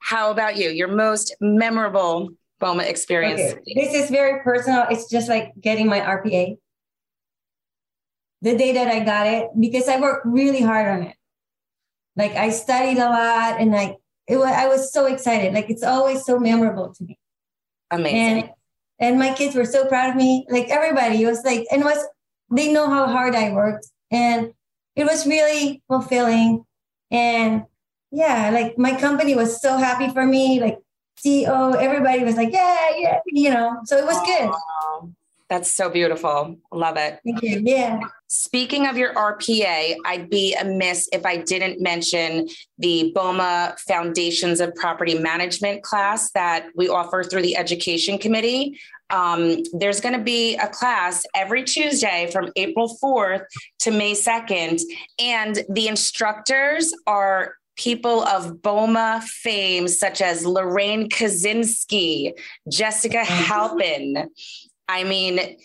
how 0.00 0.30
about 0.30 0.56
you? 0.56 0.70
Your 0.70 0.88
most 0.88 1.34
memorable 1.40 2.30
BOMA 2.62 2.84
experience? 2.84 3.40
Okay. 3.40 3.74
This 3.74 3.94
is 3.94 4.10
very 4.10 4.42
personal. 4.42 4.86
It's 4.90 5.10
just 5.10 5.28
like 5.28 5.52
getting 5.60 5.88
my 5.88 6.00
RPA. 6.00 6.56
The 8.40 8.56
day 8.56 8.72
that 8.72 8.88
I 8.88 9.00
got 9.00 9.26
it, 9.26 9.48
because 9.58 9.88
I 9.88 10.00
worked 10.00 10.26
really 10.26 10.62
hard 10.62 10.88
on 10.88 11.02
it. 11.08 11.16
Like 12.16 12.32
I 12.32 12.50
studied 12.50 12.98
a 12.98 13.08
lot 13.08 13.60
and 13.60 13.70
like 13.70 13.96
it 14.26 14.36
was 14.36 14.50
I 14.50 14.68
was 14.68 14.92
so 14.92 15.06
excited. 15.06 15.54
Like 15.54 15.70
it's 15.70 15.82
always 15.82 16.24
so 16.24 16.38
memorable 16.38 16.92
to 16.94 17.04
me. 17.04 17.18
Amazing. 17.90 18.18
And, 18.18 18.50
and 18.98 19.18
my 19.18 19.34
kids 19.34 19.54
were 19.54 19.64
so 19.64 19.86
proud 19.86 20.10
of 20.10 20.16
me. 20.16 20.46
Like 20.48 20.68
everybody 20.68 21.24
was 21.24 21.42
like, 21.44 21.66
and 21.70 21.84
was 21.84 21.98
they 22.50 22.72
know 22.72 22.88
how 22.88 23.06
hard 23.06 23.34
I 23.34 23.52
worked. 23.52 23.86
And 24.10 24.52
it 24.94 25.04
was 25.04 25.26
really 25.26 25.82
fulfilling 25.88 26.64
and 27.10 27.64
yeah, 28.10 28.50
like 28.50 28.76
my 28.76 28.98
company 28.98 29.34
was 29.34 29.60
so 29.60 29.78
happy 29.78 30.12
for 30.12 30.26
me. 30.26 30.60
Like 30.60 30.78
CEO, 31.24 31.76
everybody 31.76 32.24
was 32.24 32.36
like, 32.36 32.52
yeah, 32.52 32.90
yeah, 32.96 33.20
you 33.26 33.50
know. 33.50 33.80
So 33.84 33.96
it 33.96 34.04
was 34.04 34.20
good. 34.26 34.50
That's 35.52 35.70
so 35.70 35.90
beautiful. 35.90 36.56
Love 36.72 36.96
it. 36.96 37.20
Thank 37.24 37.42
you. 37.42 37.60
Yeah. 37.62 38.00
Speaking 38.26 38.86
of 38.86 38.96
your 38.96 39.12
RPA, 39.12 39.96
I'd 40.06 40.30
be 40.30 40.54
amiss 40.54 41.10
if 41.12 41.26
I 41.26 41.36
didn't 41.36 41.78
mention 41.78 42.48
the 42.78 43.12
BOMA 43.14 43.78
Foundations 43.80 44.60
of 44.60 44.74
Property 44.74 45.18
Management 45.18 45.82
class 45.82 46.30
that 46.30 46.68
we 46.74 46.88
offer 46.88 47.22
through 47.22 47.42
the 47.42 47.58
Education 47.58 48.16
Committee. 48.16 48.80
Um, 49.10 49.58
there's 49.74 50.00
going 50.00 50.16
to 50.16 50.24
be 50.24 50.56
a 50.56 50.68
class 50.68 51.26
every 51.34 51.64
Tuesday 51.64 52.30
from 52.32 52.50
April 52.56 52.96
4th 53.04 53.44
to 53.80 53.90
May 53.90 54.12
2nd, 54.12 54.80
and 55.18 55.62
the 55.68 55.88
instructors 55.88 56.94
are 57.06 57.56
people 57.82 58.22
of 58.22 58.62
BOMA 58.62 59.22
fame, 59.24 59.88
such 59.88 60.20
as 60.20 60.46
Lorraine 60.46 61.08
Kaczynski, 61.08 62.32
Jessica 62.70 63.18
mm-hmm. 63.18 63.44
Halpin. 63.44 64.30
I 64.88 65.04
mean, 65.04 65.56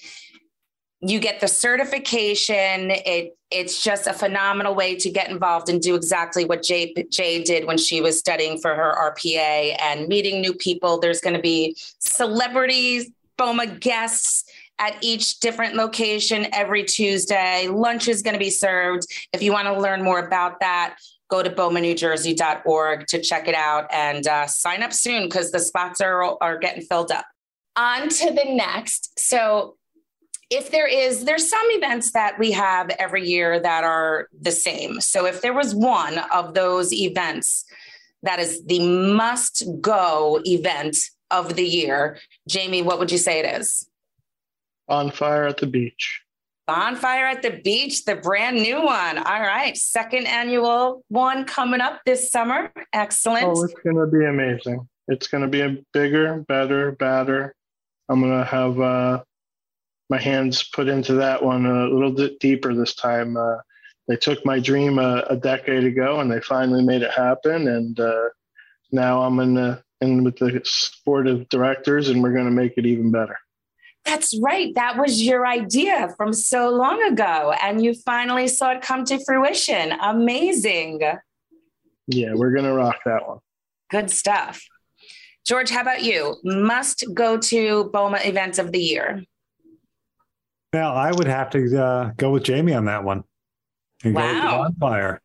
you 1.02 1.20
get 1.20 1.40
the 1.40 1.48
certification. 1.48 2.92
It 2.92 3.34
it's 3.50 3.82
just 3.82 4.08
a 4.08 4.14
phenomenal 4.14 4.76
way 4.76 4.96
to 4.96 5.10
get 5.10 5.30
involved 5.30 5.70
and 5.70 5.82
do 5.82 5.96
exactly 5.96 6.44
what 6.44 6.64
Jay, 6.64 6.94
Jay 7.10 7.42
did 7.42 7.66
when 7.66 7.78
she 7.78 8.02
was 8.02 8.20
studying 8.20 8.60
for 8.60 8.76
her 8.76 8.94
RPA 8.94 9.78
and 9.82 10.10
meeting 10.10 10.42
new 10.42 10.54
people. 10.54 11.00
There's 11.00 11.22
going 11.22 11.36
to 11.36 11.42
be 11.42 11.74
celebrities, 12.00 13.10
BOMA 13.38 13.80
guests 13.80 14.44
at 14.80 14.98
each 15.02 15.40
different 15.40 15.76
location 15.76 16.48
every 16.52 16.84
Tuesday. 16.84 17.70
Lunch 17.70 18.10
is 18.10 18.22
going 18.22 18.34
to 18.34 18.40
be 18.40 18.50
served. 18.50 19.08
If 19.32 19.42
you 19.42 19.54
want 19.54 19.68
to 19.68 19.80
learn 19.80 20.04
more 20.04 20.20
about 20.20 20.60
that, 20.60 20.98
go 21.30 21.44
to 21.44 21.50
bomanewjersey.org 21.50 23.08
to 23.08 23.22
check 23.22 23.48
it 23.48 23.56
out 23.56 23.88
and 23.92 24.28
uh, 24.28 24.48
sign 24.48 24.84
up 24.84 24.94
soon 24.94 25.24
because 25.24 25.52
the 25.52 25.60
spots 25.60 26.02
are, 26.02 26.24
are 26.42 26.58
getting 26.58 26.84
filled 26.84 27.12
up. 27.12 27.26
On 27.76 28.10
to 28.10 28.32
the 28.32 28.46
next. 28.54 29.20
So, 29.20 29.76
if 30.50 30.72
there 30.72 30.88
is, 30.88 31.26
there's 31.26 31.50
some 31.50 31.66
events 31.72 32.14
that 32.14 32.40
we 32.40 32.52
have 32.52 32.90
every 32.92 33.28
year 33.28 33.60
that 33.60 33.84
are 33.84 34.30
the 34.40 34.52
same. 34.52 35.02
So, 35.02 35.26
if 35.26 35.42
there 35.42 35.54
was 35.54 35.76
one 35.76 36.20
of 36.34 36.54
those 36.54 36.94
events 36.94 37.66
that 38.24 38.40
is 38.40 38.66
the 38.66 38.80
must 38.80 39.64
go 39.82 40.42
event 40.46 40.98
of 41.30 41.56
the 41.56 41.66
year, 41.66 42.18
Jamie, 42.48 42.82
what 42.82 42.98
would 42.98 43.12
you 43.12 43.18
say 43.18 43.40
it 43.40 43.60
is? 43.60 43.88
Bonfire 44.88 45.46
at 45.48 45.58
the 45.58 45.68
beach. 45.68 46.22
Bonfire 46.68 47.26
at 47.26 47.42
the 47.42 47.62
Beach, 47.64 48.04
the 48.04 48.18
brand 48.18 48.58
new 48.58 48.84
one. 48.84 49.18
All 49.18 49.42
right. 49.42 49.76
Second 49.78 50.28
annual 50.28 51.04
one 51.08 51.46
coming 51.46 51.80
up 51.80 52.02
this 52.06 52.30
summer. 52.30 52.72
Excellent. 52.92 53.46
Oh, 53.46 53.64
it's 53.64 53.74
going 53.86 53.96
to 53.96 54.06
be 54.06 54.26
amazing. 54.26 54.88
It's 55.08 55.28
going 55.28 55.44
to 55.44 55.48
be 55.48 55.62
a 55.62 55.78
bigger, 55.94 56.44
better, 56.48 56.92
badder. 56.92 57.56
I'm 58.10 58.20
going 58.20 58.38
to 58.38 58.46
have 58.46 58.80
uh, 58.82 59.24
my 60.10 60.20
hands 60.20 60.64
put 60.64 60.90
into 60.90 61.14
that 61.14 61.42
one 61.42 61.66
a 61.66 61.88
little 61.88 62.12
bit 62.12 62.40
deeper 62.40 62.74
this 62.74 62.96
time. 62.96 63.38
Uh, 63.38 63.58
they 64.10 64.18
took 64.18 64.46
my 64.46 64.60
dream 64.60 65.00
a, 65.00 65.24
a, 65.30 65.36
decade 65.36 65.84
ago 65.84 66.20
and 66.20 66.32
they 66.32 66.40
finally 66.42 66.84
made 66.84 67.02
it 67.02 67.12
happen. 67.12 67.68
And 67.68 68.00
uh, 68.00 68.30
now 68.92 69.22
I'm 69.22 69.40
in, 69.40 69.54
the, 69.54 69.82
in 70.02 70.24
with 70.24 70.38
the 70.38 70.62
board 71.06 71.28
of 71.28 71.48
directors 71.50 72.10
and 72.10 72.22
we're 72.22 72.34
going 72.34 72.46
to 72.46 72.52
make 72.52 72.74
it 72.78 72.86
even 72.86 73.12
better. 73.12 73.38
That's 74.08 74.40
right. 74.42 74.74
That 74.76 74.98
was 74.98 75.22
your 75.22 75.46
idea 75.46 76.14
from 76.16 76.32
so 76.32 76.70
long 76.70 77.04
ago. 77.04 77.54
And 77.62 77.84
you 77.84 77.94
finally 77.94 78.48
saw 78.48 78.72
it 78.72 78.82
come 78.82 79.04
to 79.06 79.24
fruition. 79.26 79.92
Amazing. 80.02 81.02
Yeah, 82.08 82.34
we're 82.34 82.52
going 82.52 82.64
to 82.64 82.74
rock 82.74 82.96
that 83.06 83.28
one. 83.28 83.40
Good 83.92 84.10
stuff. 84.10 84.64
George, 85.46 85.70
how 85.70 85.82
about 85.82 86.04
you? 86.04 86.38
Must 86.44 87.04
go 87.14 87.38
to 87.38 87.90
BOMA 87.94 88.26
events 88.26 88.60
of 88.60 88.72
the 88.72 88.80
year. 88.80 89.24
Well, 90.74 90.94
I 90.94 91.12
would 91.12 91.28
have 91.28 91.50
to 91.52 91.82
uh, 91.82 92.12
go 92.16 92.32
with 92.32 92.44
Jamie 92.44 92.74
on 92.74 92.86
that 92.86 93.04
one. 93.04 93.26
And 94.06 94.16
wow. 94.16 94.70
bonfire. 94.80 95.22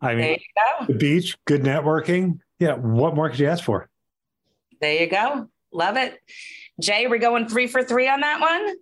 I 0.00 0.14
mean, 0.14 0.38
the 0.86 0.94
beach, 0.94 1.38
good 1.46 1.62
networking. 1.62 2.40
Yeah. 2.58 2.74
What 2.74 3.14
more 3.14 3.30
could 3.30 3.38
you 3.38 3.46
ask 3.46 3.64
for? 3.64 3.88
There 4.80 5.00
you 5.00 5.06
go. 5.06 5.48
Love 5.72 5.96
it. 5.96 6.20
Jay, 6.80 7.06
we're 7.06 7.18
going 7.18 7.48
three 7.48 7.66
for 7.66 7.82
three 7.82 8.08
on 8.08 8.20
that 8.20 8.40
one. 8.40 8.76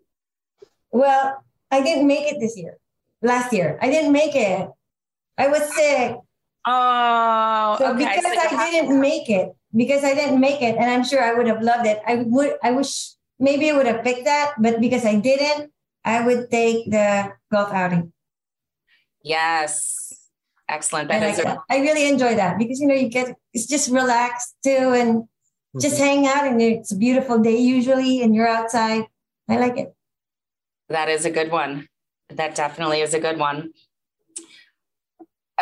Well, 0.91 1.43
I 1.71 1.83
didn't 1.83 2.07
make 2.07 2.33
it 2.33 2.41
this 2.41 2.57
year. 2.57 2.77
Last 3.23 3.53
year, 3.53 3.79
I 3.81 3.91
didn't 3.91 4.13
make 4.13 4.35
it. 4.35 4.69
I 5.39 5.49
was 5.49 5.63
sick. 5.75 6.17
Oh, 6.67 7.77
so 7.79 7.95
okay. 7.95 7.99
because 7.99 8.23
so 8.23 8.57
I 8.59 8.71
didn't 8.71 9.01
make 9.01 9.29
it, 9.29 9.53
because 9.75 10.05
I 10.05 10.15
didn't 10.15 10.41
make 10.41 10.63
it, 10.63 10.77
and 10.77 10.91
I'm 10.91 11.05
sure 11.05 11.23
I 11.23 11.35
would 11.35 11.47
have 11.47 11.63
loved 11.63 11.87
it. 11.87 12.01
I 12.07 12.17
would. 12.27 12.55
I 12.63 12.73
wish 12.73 13.15
maybe 13.39 13.71
I 13.71 13.75
would 13.75 13.87
have 13.87 14.05
picked 14.05 14.25
that, 14.25 14.55
but 14.59 14.81
because 14.81 15.05
I 15.05 15.17
didn't, 15.17 15.73
I 16.05 16.25
would 16.25 16.51
take 16.51 16.91
the 16.91 17.33
golf 17.51 17.73
outing. 17.73 18.13
Yes. 19.23 20.13
Excellent. 20.69 21.11
I, 21.11 21.79
really 21.79 22.09
enjoy 22.09 22.35
that 22.37 22.57
because 22.57 22.81
you 22.81 22.87
know 22.87 22.95
you 22.95 23.09
get 23.09 23.37
it's 23.53 23.67
just 23.67 23.91
relaxed 23.91 24.57
too 24.65 24.95
and 24.97 25.29
just 25.81 25.97
mm-hmm. 25.97 26.05
hang 26.05 26.27
out 26.27 26.47
and 26.47 26.61
it's 26.61 26.93
a 26.93 26.97
beautiful 26.97 27.39
day 27.39 27.57
usually 27.57 28.23
and 28.23 28.35
you're 28.35 28.49
outside. 28.49 29.05
I 29.49 29.59
like 29.59 29.79
it. 29.79 29.95
That 30.89 31.09
is 31.09 31.25
a 31.25 31.31
good 31.31 31.51
one. 31.51 31.89
That 32.31 32.55
definitely 32.55 33.01
is 33.01 33.15
a 33.15 33.21
good 33.21 33.39
one. 33.39 33.73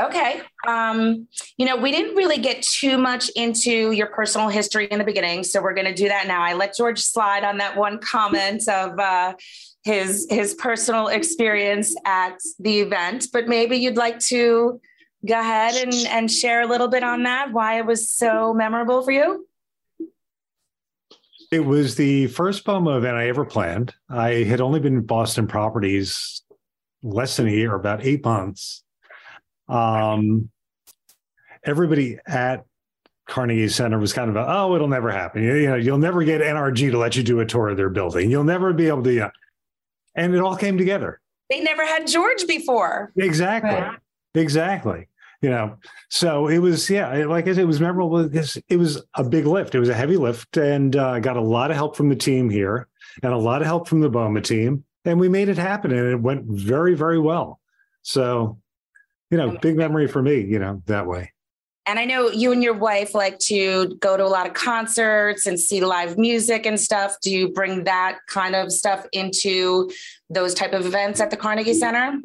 Okay. 0.01 0.41
Um, 0.67 1.29
you 1.57 1.67
know, 1.67 1.77
we 1.77 1.91
didn't 1.91 2.17
really 2.17 2.39
get 2.39 2.63
too 2.63 2.97
much 2.97 3.29
into 3.31 3.91
your 3.91 4.07
personal 4.07 4.49
history 4.49 4.87
in 4.87 4.99
the 4.99 5.05
beginning, 5.05 5.45
so 5.45 5.61
we're 5.61 5.75
going 5.75 5.87
to 5.87 5.95
do 5.95 6.09
that 6.09 6.27
now. 6.27 6.43
I 6.43 6.55
let 6.55 6.75
George 6.75 7.01
slide 7.01 7.45
on 7.45 7.59
that 7.59 7.77
one 7.77 7.99
comment 7.99 8.67
of 8.69 8.99
uh, 8.99 9.35
his 9.85 10.27
his 10.31 10.55
personal 10.55 11.09
experience 11.09 11.95
at 12.07 12.39
the 12.59 12.81
event, 12.81 13.27
but 13.33 13.47
maybe 13.47 13.77
you'd 13.77 13.97
like 13.97 14.19
to 14.21 14.81
go 15.27 15.39
ahead 15.39 15.75
and, 15.75 15.95
and 16.09 16.31
share 16.31 16.63
a 16.63 16.67
little 16.67 16.89
bit 16.89 17.03
on 17.03 17.25
that, 17.25 17.53
why 17.53 17.79
it 17.79 17.85
was 17.85 18.15
so 18.15 18.55
memorable 18.55 19.03
for 19.03 19.11
you. 19.11 19.47
It 21.51 21.65
was 21.65 21.97
the 21.97 22.29
first 22.29 22.65
BOMA 22.65 22.99
event 22.99 23.17
I 23.17 23.29
ever 23.29 23.45
planned. 23.45 23.93
I 24.09 24.45
had 24.45 24.61
only 24.61 24.79
been 24.79 24.95
in 24.95 25.07
Boston 25.07 25.49
Properties 25.49 26.43
less 27.03 27.37
than 27.37 27.49
a 27.49 27.51
year, 27.51 27.75
about 27.75 28.05
eight 28.05 28.25
months. 28.25 28.85
Um, 29.69 30.51
everybody 31.65 32.19
at 32.27 32.65
Carnegie 33.27 33.69
Center 33.69 33.99
was 33.99 34.13
kind 34.13 34.31
of, 34.31 34.37
a, 34.37 34.45
oh, 34.49 34.77
it'll 34.77 34.89
never 34.89 35.11
happen. 35.11 35.43
You, 35.43 35.55
you, 35.55 35.69
know, 35.69 35.77
you'll 35.77 35.99
never 35.99 36.23
get 36.23 36.41
NRG 36.41 36.93
to 36.93 36.99
let 36.99 37.17
you 37.17 37.23
do 37.25 37.41
a 37.41 37.47
tour 37.47 37.69
of 37.69 37.77
their 37.77 37.91
building. 37.91 38.31
You'll 38.31 38.45
never 38.45 38.73
be 38.73 38.87
able 38.87 39.03
to, 39.05 39.13
you 39.13 39.21
know. 39.21 39.31
and 40.15 40.35
it 40.35 40.41
all 40.41 40.57
came 40.57 40.79
together. 40.79 41.21
They 41.49 41.61
never 41.61 41.85
had 41.85 42.07
George 42.07 42.47
before. 42.47 43.13
Exactly. 43.17 43.71
Right. 43.71 43.99
Exactly. 44.35 45.09
You 45.43 45.49
know, 45.49 45.77
so 46.11 46.49
it 46.49 46.59
was, 46.59 46.91
yeah, 46.91 47.25
like 47.25 47.49
I 47.49 47.53
said, 47.53 47.63
it 47.63 47.67
was 47.67 47.81
memorable 47.81 48.29
because 48.29 48.59
it 48.69 48.77
was 48.77 49.03
a 49.15 49.25
big 49.25 49.47
lift. 49.47 49.75
It 49.75 49.81
was 49.81 49.89
a 49.89 49.95
heavy 49.95 50.19
lift 50.19 50.59
and 50.59 50.95
uh, 50.95 51.19
got 51.21 51.39
a 51.39 51.41
lot 51.41 51.71
of 51.71 51.79
help 51.79 51.97
from 51.97 52.11
the 52.11 52.17
team 52.17 52.51
here 52.51 52.89
and 53.23 53.33
a 53.33 53.39
lot 53.39 53.63
of 53.63 53.67
help 53.67 53.89
from 53.89 54.01
the 54.01 54.11
BOMA 54.11 54.43
team. 54.45 54.85
And 55.07 55.19
we 55.19 55.31
made 55.31 55.49
it 55.49 55.57
happen 55.57 55.93
and 55.93 56.07
it 56.09 56.21
went 56.21 56.45
very, 56.45 56.95
very 56.95 57.19
well. 57.19 57.59
So 58.03 58.59
you 59.31 59.39
know, 59.39 59.57
big 59.63 59.77
memory 59.77 60.09
for 60.09 60.23
me, 60.23 60.41
you 60.41 60.59
know, 60.59 60.83
that 60.87 61.07
way. 61.07 61.33
And 61.87 61.99
I 61.99 62.05
know 62.05 62.29
you 62.31 62.53
and 62.53 62.63
your 62.63 62.75
wife 62.75 63.15
like 63.15 63.39
to 63.41 63.97
go 64.01 64.17
to 64.17 64.25
a 64.25 64.29
lot 64.29 64.47
of 64.47 64.53
concerts 64.53 65.47
and 65.47 65.59
see 65.59 65.81
live 65.81 66.19
music 66.19 66.67
and 66.67 66.79
stuff. 66.79 67.17
Do 67.23 67.31
you 67.31 67.49
bring 67.49 67.85
that 67.85 68.19
kind 68.29 68.55
of 68.55 68.71
stuff 68.71 69.07
into 69.13 69.91
those 70.29 70.55
type 70.55 70.73
of 70.73 70.85
events 70.87 71.21
at 71.21 71.31
the 71.31 71.37
Carnegie 71.37 71.75
Center? 71.75 72.21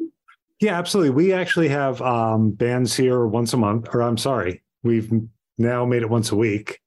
Yeah, 0.60 0.78
absolutely. 0.78 1.10
We 1.10 1.32
actually 1.32 1.68
have 1.68 2.00
um, 2.00 2.50
bands 2.50 2.96
here 2.96 3.26
once 3.26 3.52
a 3.52 3.56
month, 3.56 3.88
or 3.92 4.02
I'm 4.02 4.16
sorry, 4.16 4.62
we've 4.82 5.10
now 5.58 5.84
made 5.84 6.02
it 6.02 6.10
once 6.10 6.32
a 6.32 6.36
week. 6.36 6.80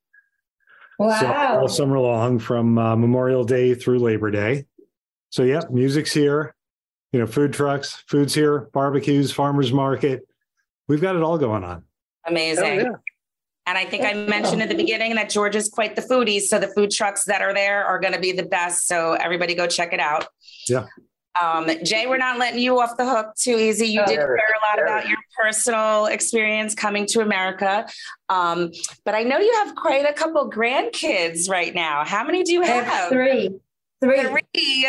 Wow. 0.97 1.19
So 1.19 1.33
all 1.33 1.67
summer 1.67 1.99
long 1.99 2.39
from 2.39 2.77
uh, 2.77 2.95
Memorial 2.95 3.43
Day 3.43 3.75
through 3.75 3.99
Labor 3.99 4.31
Day. 4.31 4.65
So, 5.29 5.43
yeah, 5.43 5.61
music's 5.69 6.11
here 6.11 6.55
you 7.11 7.19
know, 7.19 7.25
food 7.25 7.53
trucks, 7.53 8.03
food's 8.07 8.33
here, 8.33 8.69
barbecues, 8.73 9.31
farmers 9.31 9.73
market. 9.73 10.27
We've 10.87 11.01
got 11.01 11.15
it 11.15 11.21
all 11.21 11.37
going 11.37 11.63
on. 11.63 11.83
Amazing. 12.27 12.63
Oh, 12.63 12.73
yeah. 12.73 12.91
And 13.65 13.77
I 13.77 13.85
think 13.85 14.03
I 14.03 14.13
mentioned 14.13 14.63
at 14.63 14.69
the 14.69 14.75
beginning 14.75 15.15
that 15.15 15.29
George 15.29 15.55
is 15.55 15.69
quite 15.69 15.95
the 15.95 16.01
foodie. 16.01 16.41
So 16.41 16.57
the 16.59 16.67
food 16.67 16.89
trucks 16.89 17.25
that 17.25 17.41
are 17.41 17.53
there 17.53 17.85
are 17.85 17.99
going 17.99 18.13
to 18.13 18.19
be 18.19 18.31
the 18.31 18.43
best. 18.43 18.87
So 18.87 19.13
everybody 19.13 19.53
go 19.53 19.67
check 19.67 19.93
it 19.93 19.99
out. 19.99 20.27
Yeah. 20.67 20.85
Um, 21.41 21.69
Jay, 21.83 22.05
we're 22.07 22.17
not 22.17 22.37
letting 22.37 22.59
you 22.59 22.79
off 22.79 22.97
the 22.97 23.05
hook 23.05 23.35
too 23.35 23.57
easy. 23.57 23.87
You 23.87 24.05
did 24.05 24.15
share 24.15 24.27
a 24.27 24.77
lot 24.77 24.81
about 24.81 25.07
your 25.07 25.17
personal 25.41 26.07
experience 26.07 26.75
coming 26.75 27.05
to 27.07 27.21
America. 27.21 27.87
Um, 28.29 28.71
but 29.05 29.15
I 29.15 29.23
know 29.23 29.39
you 29.39 29.53
have 29.63 29.75
quite 29.75 30.05
a 30.05 30.13
couple 30.13 30.49
grandkids 30.49 31.49
right 31.49 31.73
now. 31.73 32.03
How 32.05 32.23
many 32.23 32.43
do 32.43 32.53
you 32.53 32.61
have? 32.61 32.85
have 32.85 33.09
three. 33.09 33.49
Three. 34.01 34.23
Three. 34.23 34.87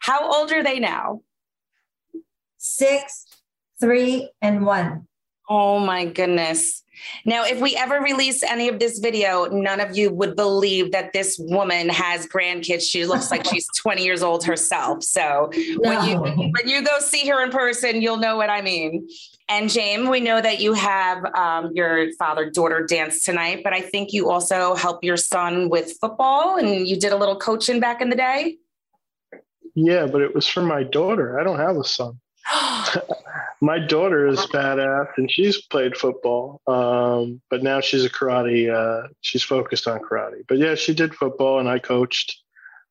How 0.00 0.30
old 0.32 0.52
are 0.52 0.62
they 0.62 0.78
now? 0.78 1.22
Six, 2.58 3.26
three, 3.80 4.30
and 4.40 4.64
one. 4.64 5.06
Oh 5.48 5.78
my 5.78 6.06
goodness. 6.06 6.82
Now, 7.24 7.44
if 7.44 7.60
we 7.60 7.76
ever 7.76 8.00
release 8.00 8.42
any 8.42 8.68
of 8.68 8.78
this 8.78 8.98
video, 8.98 9.46
none 9.46 9.80
of 9.80 9.96
you 9.96 10.12
would 10.12 10.36
believe 10.36 10.92
that 10.92 11.12
this 11.12 11.36
woman 11.38 11.88
has 11.88 12.26
grandkids. 12.26 12.82
She 12.82 13.06
looks 13.06 13.30
like 13.30 13.44
she's 13.46 13.66
20 13.76 14.04
years 14.04 14.22
old 14.22 14.44
herself. 14.44 15.02
So 15.02 15.50
no. 15.52 15.76
when 15.80 16.08
you 16.08 16.18
when 16.18 16.68
you 16.68 16.82
go 16.82 16.98
see 17.00 17.26
her 17.28 17.42
in 17.42 17.50
person, 17.50 18.00
you'll 18.00 18.18
know 18.18 18.36
what 18.36 18.50
I 18.50 18.62
mean. 18.62 19.08
And 19.48 19.70
James, 19.70 20.08
we 20.08 20.20
know 20.20 20.40
that 20.40 20.60
you 20.60 20.72
have 20.72 21.24
um, 21.34 21.70
your 21.74 22.12
father 22.14 22.50
daughter 22.50 22.84
dance 22.84 23.22
tonight, 23.22 23.60
but 23.62 23.72
I 23.72 23.80
think 23.80 24.12
you 24.12 24.28
also 24.28 24.74
help 24.74 25.04
your 25.04 25.16
son 25.16 25.68
with 25.68 25.96
football, 26.00 26.56
and 26.56 26.88
you 26.88 26.98
did 26.98 27.12
a 27.12 27.16
little 27.16 27.36
coaching 27.36 27.78
back 27.78 28.00
in 28.00 28.10
the 28.10 28.16
day. 28.16 28.56
Yeah, 29.74 30.06
but 30.06 30.22
it 30.22 30.34
was 30.34 30.48
for 30.48 30.62
my 30.62 30.82
daughter. 30.82 31.38
I 31.38 31.44
don't 31.44 31.58
have 31.58 31.76
a 31.76 31.84
son. 31.84 32.18
my 33.60 33.78
daughter 33.78 34.26
is 34.26 34.38
badass 34.46 35.08
and 35.16 35.30
she's 35.30 35.62
played 35.62 35.96
football. 35.96 36.60
Um, 36.66 37.40
but 37.50 37.62
now 37.62 37.80
she's 37.80 38.04
a 38.04 38.10
karate. 38.10 38.72
Uh, 38.72 39.08
she's 39.20 39.42
focused 39.42 39.88
on 39.88 40.00
karate. 40.00 40.42
But 40.48 40.58
yeah, 40.58 40.74
she 40.74 40.94
did 40.94 41.14
football 41.14 41.58
and 41.58 41.68
I 41.68 41.78
coached. 41.78 42.42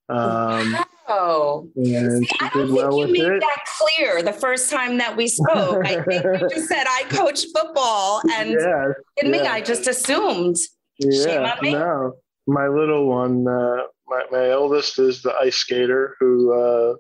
Um, 0.07 0.75
oh, 1.07 1.67
and 1.75 2.27
See, 2.27 2.29
she 2.39 2.49
did 2.49 2.69
well 2.69 2.99
with 2.99 3.09
made 3.09 3.23
it. 3.23 3.39
that 3.39 3.65
clear 3.79 4.21
the 4.21 4.33
first 4.33 4.69
time 4.69 4.97
that 4.99 5.17
we 5.17 5.27
spoke. 5.27 5.83
I 5.85 6.01
think 6.03 6.23
you 6.23 6.49
just 6.49 6.67
said 6.67 6.85
I 6.87 7.05
coach 7.09 7.45
football, 7.55 8.21
and 8.33 8.51
yeah, 8.51 8.91
in 9.17 9.25
yeah. 9.25 9.31
me, 9.31 9.39
I 9.39 9.61
just 9.61 9.87
assumed. 9.87 10.57
Yeah, 10.99 11.55
no, 11.63 12.13
my 12.45 12.67
little 12.67 13.07
one. 13.07 13.47
Uh, 13.47 13.83
my, 14.07 14.23
my 14.31 14.49
eldest 14.51 14.99
is 14.99 15.23
the 15.23 15.33
ice 15.33 15.55
skater 15.55 16.15
who 16.19 16.53
uh, 16.53 16.95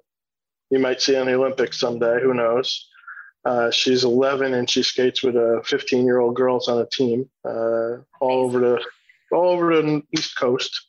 you 0.75 0.81
might 0.81 1.01
see 1.01 1.15
on 1.15 1.27
the 1.27 1.33
Olympics 1.33 1.79
someday. 1.79 2.21
Who 2.21 2.33
knows? 2.33 2.89
Uh, 3.45 3.71
she's 3.71 4.03
11 4.03 4.53
and 4.53 4.69
she 4.69 4.83
skates 4.83 5.23
with 5.23 5.35
a 5.35 5.61
15 5.63 6.05
year 6.05 6.19
old 6.19 6.35
girls 6.35 6.67
on 6.67 6.79
a 6.79 6.85
team 6.85 7.29
uh, 7.45 7.97
all 8.19 8.43
over 8.43 8.59
the 8.59 8.83
all 9.31 9.51
over 9.51 9.81
the 9.81 10.03
East 10.11 10.37
Coast. 10.37 10.87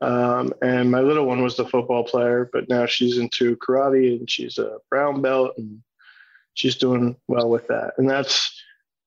Um, 0.00 0.54
and 0.62 0.90
my 0.90 1.00
little 1.00 1.26
one 1.26 1.42
was 1.42 1.56
the 1.56 1.66
football 1.66 2.04
player, 2.04 2.48
but 2.52 2.68
now 2.68 2.86
she's 2.86 3.18
into 3.18 3.56
karate 3.56 4.18
and 4.18 4.30
she's 4.30 4.56
a 4.56 4.78
brown 4.88 5.20
belt 5.20 5.54
and 5.58 5.82
she's 6.54 6.76
doing 6.76 7.16
well 7.26 7.50
with 7.50 7.66
that. 7.66 7.94
And 7.98 8.08
that's 8.08 8.58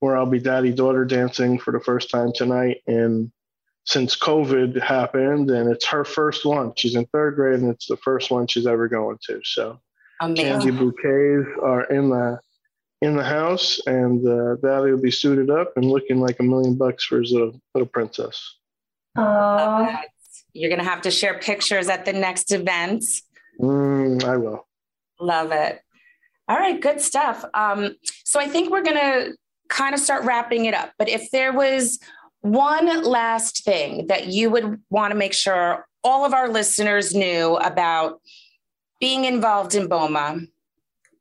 where 0.01 0.17
I'll 0.17 0.25
be 0.25 0.39
daddy 0.39 0.71
daughter 0.71 1.05
dancing 1.05 1.57
for 1.57 1.71
the 1.71 1.79
first 1.79 2.11
time 2.11 2.31
tonight. 2.35 2.81
And 2.85 3.31
since 3.85 4.17
COVID 4.17 4.81
happened, 4.81 5.49
and 5.49 5.69
it's 5.69 5.85
her 5.87 6.05
first 6.05 6.45
one. 6.45 6.73
She's 6.75 6.95
in 6.95 7.05
third 7.07 7.35
grade, 7.35 7.59
and 7.59 7.71
it's 7.71 7.87
the 7.87 7.97
first 7.97 8.29
one 8.29 8.47
she's 8.47 8.67
ever 8.67 8.87
going 8.87 9.17
to. 9.27 9.41
So, 9.43 9.79
Amazing. 10.21 10.45
candy 10.45 10.71
bouquets 10.71 11.49
are 11.61 11.83
in 11.85 12.09
the 12.09 12.39
in 13.01 13.17
the 13.17 13.23
house, 13.23 13.79
and 13.87 14.25
uh, 14.27 14.55
Daddy 14.57 14.91
will 14.91 15.01
be 15.01 15.09
suited 15.09 15.49
up 15.49 15.73
and 15.75 15.85
looking 15.85 16.19
like 16.19 16.39
a 16.39 16.43
million 16.43 16.75
bucks 16.75 17.03
for 17.03 17.19
his 17.19 17.31
little, 17.31 17.59
little 17.73 17.87
princess. 17.87 18.57
Oh, 19.17 19.97
you're 20.53 20.69
gonna 20.69 20.87
have 20.87 21.01
to 21.01 21.11
share 21.11 21.39
pictures 21.39 21.89
at 21.89 22.05
the 22.05 22.13
next 22.13 22.51
event. 22.51 23.03
Mm, 23.59 24.23
I 24.23 24.37
will. 24.37 24.67
Love 25.19 25.51
it. 25.51 25.81
All 26.47 26.57
right, 26.57 26.79
good 26.79 27.01
stuff. 27.01 27.43
Um, 27.53 27.95
so 28.23 28.39
I 28.39 28.47
think 28.47 28.69
we're 28.69 28.83
gonna 28.83 29.29
kind 29.69 29.95
of 29.95 29.99
start 29.99 30.23
wrapping 30.23 30.65
it 30.65 30.75
up. 30.75 30.91
But 30.99 31.09
if 31.09 31.31
there 31.31 31.53
was 31.53 31.99
one 32.41 33.03
last 33.03 33.63
thing 33.63 34.07
that 34.07 34.27
you 34.27 34.49
would 34.51 34.79
want 34.89 35.11
to 35.11 35.17
make 35.17 35.33
sure 35.33 35.87
all 36.03 36.25
of 36.25 36.33
our 36.33 36.49
listeners 36.49 37.15
knew 37.15 37.55
about 37.57 38.19
being 39.01 39.25
involved 39.25 39.75
in 39.75 39.89
BOMA, 39.89 40.47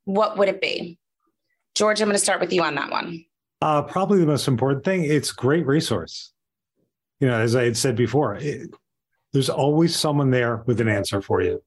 what 0.04 0.38
would 0.38 0.48
it 0.48 0.60
be? 0.60 0.98
George, 1.74 2.00
I'm 2.00 2.06
going 2.06 2.14
to 2.14 2.22
start 2.22 2.40
with 2.40 2.52
you 2.52 2.62
on 2.62 2.76
that 2.76 2.90
one. 2.90 3.24
Uh, 3.60 3.82
probably 3.82 4.20
the 4.20 4.26
most 4.26 4.46
important 4.46 4.84
thing, 4.84 5.04
it's 5.04 5.32
great 5.32 5.66
resource. 5.66 6.32
You 7.18 7.26
know, 7.26 7.40
as 7.40 7.56
I 7.56 7.64
had 7.64 7.76
said 7.76 7.96
before, 7.96 8.36
it, 8.36 8.70
there's 9.32 9.50
always 9.50 9.96
someone 9.96 10.30
there 10.30 10.62
with 10.66 10.80
an 10.80 10.88
answer 10.88 11.20
for 11.20 11.42
you. 11.42 11.62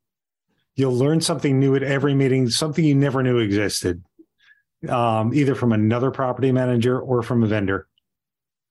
You'll 0.76 0.96
learn 0.96 1.20
something 1.20 1.60
new 1.60 1.76
at 1.76 1.84
every 1.84 2.16
meeting, 2.16 2.50
something 2.50 2.84
you 2.84 2.96
never 2.96 3.22
knew 3.22 3.38
existed, 3.38 4.04
um, 4.88 5.34
either 5.34 5.54
from 5.54 5.74
another 5.74 6.10
property 6.10 6.52
manager 6.52 7.00
or 7.00 7.22
from 7.22 7.44
a 7.44 7.48
vendor 7.48 7.88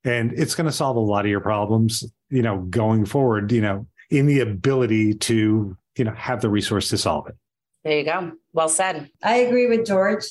and 0.05 0.33
it's 0.33 0.55
going 0.55 0.67
to 0.67 0.73
solve 0.73 0.97
a 0.97 1.01
lot 1.01 1.25
of 1.25 1.31
your 1.31 1.41
problems 1.41 2.05
you 2.31 2.43
know 2.43 2.59
going 2.59 3.05
forward 3.05 3.53
you 3.53 3.61
know 3.61 3.87
in 4.11 4.27
the 4.27 4.41
ability 4.41 5.15
to 5.15 5.77
you 5.97 6.05
know 6.05 6.13
have 6.13 6.41
the 6.41 6.49
resource 6.51 6.89
to 6.89 6.99
solve 6.99 7.27
it 7.29 7.37
there 7.85 7.99
you 7.99 8.05
go 8.05 8.33
well 8.53 8.69
said 8.69 9.11
i 9.23 9.37
agree 9.37 9.67
with 9.67 9.87
george 9.87 10.25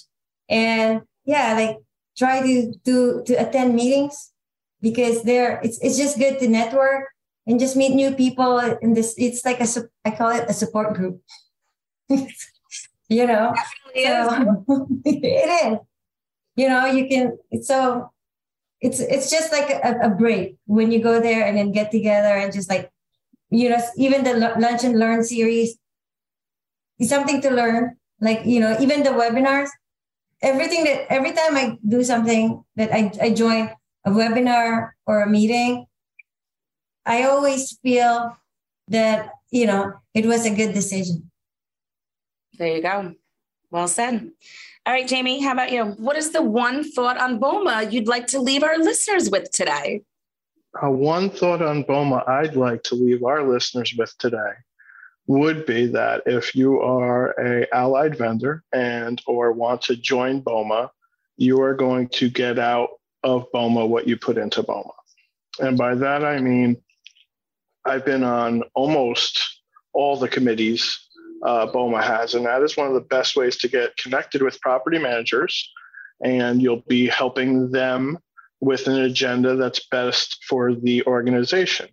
and 0.50 1.02
yeah 1.26 1.54
like 1.54 1.78
try 2.18 2.42
to 2.42 2.74
do 2.84 3.24
to 3.26 3.34
attend 3.36 3.76
meetings 3.76 4.32
because 4.82 5.24
there 5.24 5.60
it's 5.64 5.80
it's 5.82 5.98
just 5.98 6.18
good 6.18 6.40
to 6.40 6.48
network 6.48 7.06
and 7.48 7.60
just 7.60 7.76
meet 7.76 7.94
new 7.94 8.12
people 8.12 8.60
and 8.60 8.96
this 8.96 9.16
it's 9.18 9.46
like 9.46 9.60
a 9.60 9.68
I 10.06 10.12
call 10.12 10.30
it 10.32 10.50
a 10.50 10.54
support 10.54 10.94
group. 10.94 11.22
you 12.10 13.28
know, 13.28 13.54
so, 13.96 14.66
it 15.06 15.72
is. 15.72 15.80
You 16.56 16.70
know, 16.70 16.86
you 16.86 17.08
can. 17.08 17.38
It's 17.50 17.68
so. 17.68 18.12
It's 18.82 19.00
it's 19.00 19.30
just 19.30 19.52
like 19.52 19.70
a, 19.70 20.00
a 20.04 20.10
break 20.10 20.58
when 20.66 20.92
you 20.92 21.02
go 21.02 21.22
there 21.22 21.46
and 21.46 21.56
then 21.56 21.72
get 21.72 21.92
together 21.92 22.36
and 22.36 22.52
just 22.52 22.70
like, 22.70 22.91
you 23.52 23.70
know, 23.70 23.78
even 23.98 24.24
the 24.24 24.34
lunch 24.58 24.84
and 24.84 24.98
learn 24.98 25.24
series. 25.24 25.78
Is 27.00 27.10
something 27.10 27.42
to 27.42 27.50
learn. 27.50 27.98
Like 28.20 28.46
you 28.46 28.60
know, 28.60 28.78
even 28.80 29.04
the 29.04 29.10
webinars. 29.10 29.70
Everything 30.42 30.84
that 30.86 31.12
every 31.12 31.34
time 31.34 31.56
I 31.56 31.78
do 31.88 32.04
something 32.04 32.64
that 32.76 32.94
I 32.94 33.12
I 33.22 33.30
join 33.34 33.70
a 34.06 34.10
webinar 34.10 34.92
or 35.06 35.22
a 35.22 35.30
meeting, 35.30 35.86
I 37.06 37.24
always 37.24 37.78
feel 37.84 38.38
that 38.88 39.30
you 39.50 39.66
know 39.66 39.94
it 40.14 40.26
was 40.26 40.46
a 40.46 40.56
good 40.56 40.74
decision. 40.74 41.30
There 42.58 42.76
you 42.76 42.82
go. 42.82 43.16
Well 43.72 43.88
said. 43.88 44.30
All 44.86 44.94
right, 44.94 45.08
Jamie, 45.08 45.42
how 45.42 45.54
about 45.54 45.72
you? 45.72 45.86
What 45.98 46.18
is 46.18 46.32
the 46.32 46.42
one 46.42 46.84
thought 46.84 47.18
on 47.18 47.40
BOMA 47.40 47.92
you'd 47.92 48.08
like 48.08 48.28
to 48.28 48.42
leave 48.42 48.64
our 48.64 48.78
listeners 48.78 49.30
with 49.30 49.52
today? 49.52 50.02
Uh, 50.74 50.90
one 50.90 51.30
thought 51.30 51.62
on 51.62 51.84
BOMA 51.84 52.28
I'd 52.28 52.56
like 52.56 52.84
to 52.84 52.96
leave 52.96 53.24
our 53.24 53.44
listeners 53.44 53.94
with 53.98 54.18
today 54.18 54.54
would 55.28 55.66
be 55.66 55.88
that 55.88 56.24
if 56.26 56.56
you 56.56 56.80
are 56.82 57.32
a 57.40 57.68
allied 57.76 58.18
vendor 58.18 58.64
and 58.72 59.22
or 59.28 59.52
want 59.52 59.82
to 59.84 59.96
join 59.96 60.42
BOMA, 60.42 60.90
you 61.38 61.62
are 61.62 61.74
going 61.74 62.08
to 62.10 62.30
get 62.30 62.58
out 62.58 62.90
of 63.24 63.52
BOMA 63.52 63.86
what 63.88 64.08
you 64.08 64.18
put 64.18 64.38
into 64.38 64.64
BOMA. 64.64 64.94
And 65.60 65.78
by 65.78 65.96
that 65.96 66.24
I 66.24 66.40
mean 66.40 66.78
I've 67.86 68.06
been 68.06 68.24
on 68.24 68.64
almost 68.74 69.42
all 69.94 70.18
the 70.18 70.30
committees 70.30 71.00
uh, 71.44 71.68
BOMA 71.68 72.02
has. 72.02 72.34
And 72.34 72.46
that 72.46 72.62
is 72.62 72.78
one 72.78 72.88
of 72.88 72.94
the 72.94 73.02
best 73.02 73.36
ways 73.36 73.58
to 73.58 73.68
get 73.68 73.98
connected 73.98 74.42
with 74.42 74.62
property 74.62 75.00
managers. 75.00 75.70
And 76.24 76.62
you'll 76.62 76.84
be 76.88 77.08
helping 77.08 77.72
them 77.72 78.20
with 78.62 78.88
an 78.88 79.02
agenda 79.02 79.56
that's 79.56 79.88
best 79.88 80.44
for 80.48 80.74
the 80.74 81.04
organization, 81.06 81.90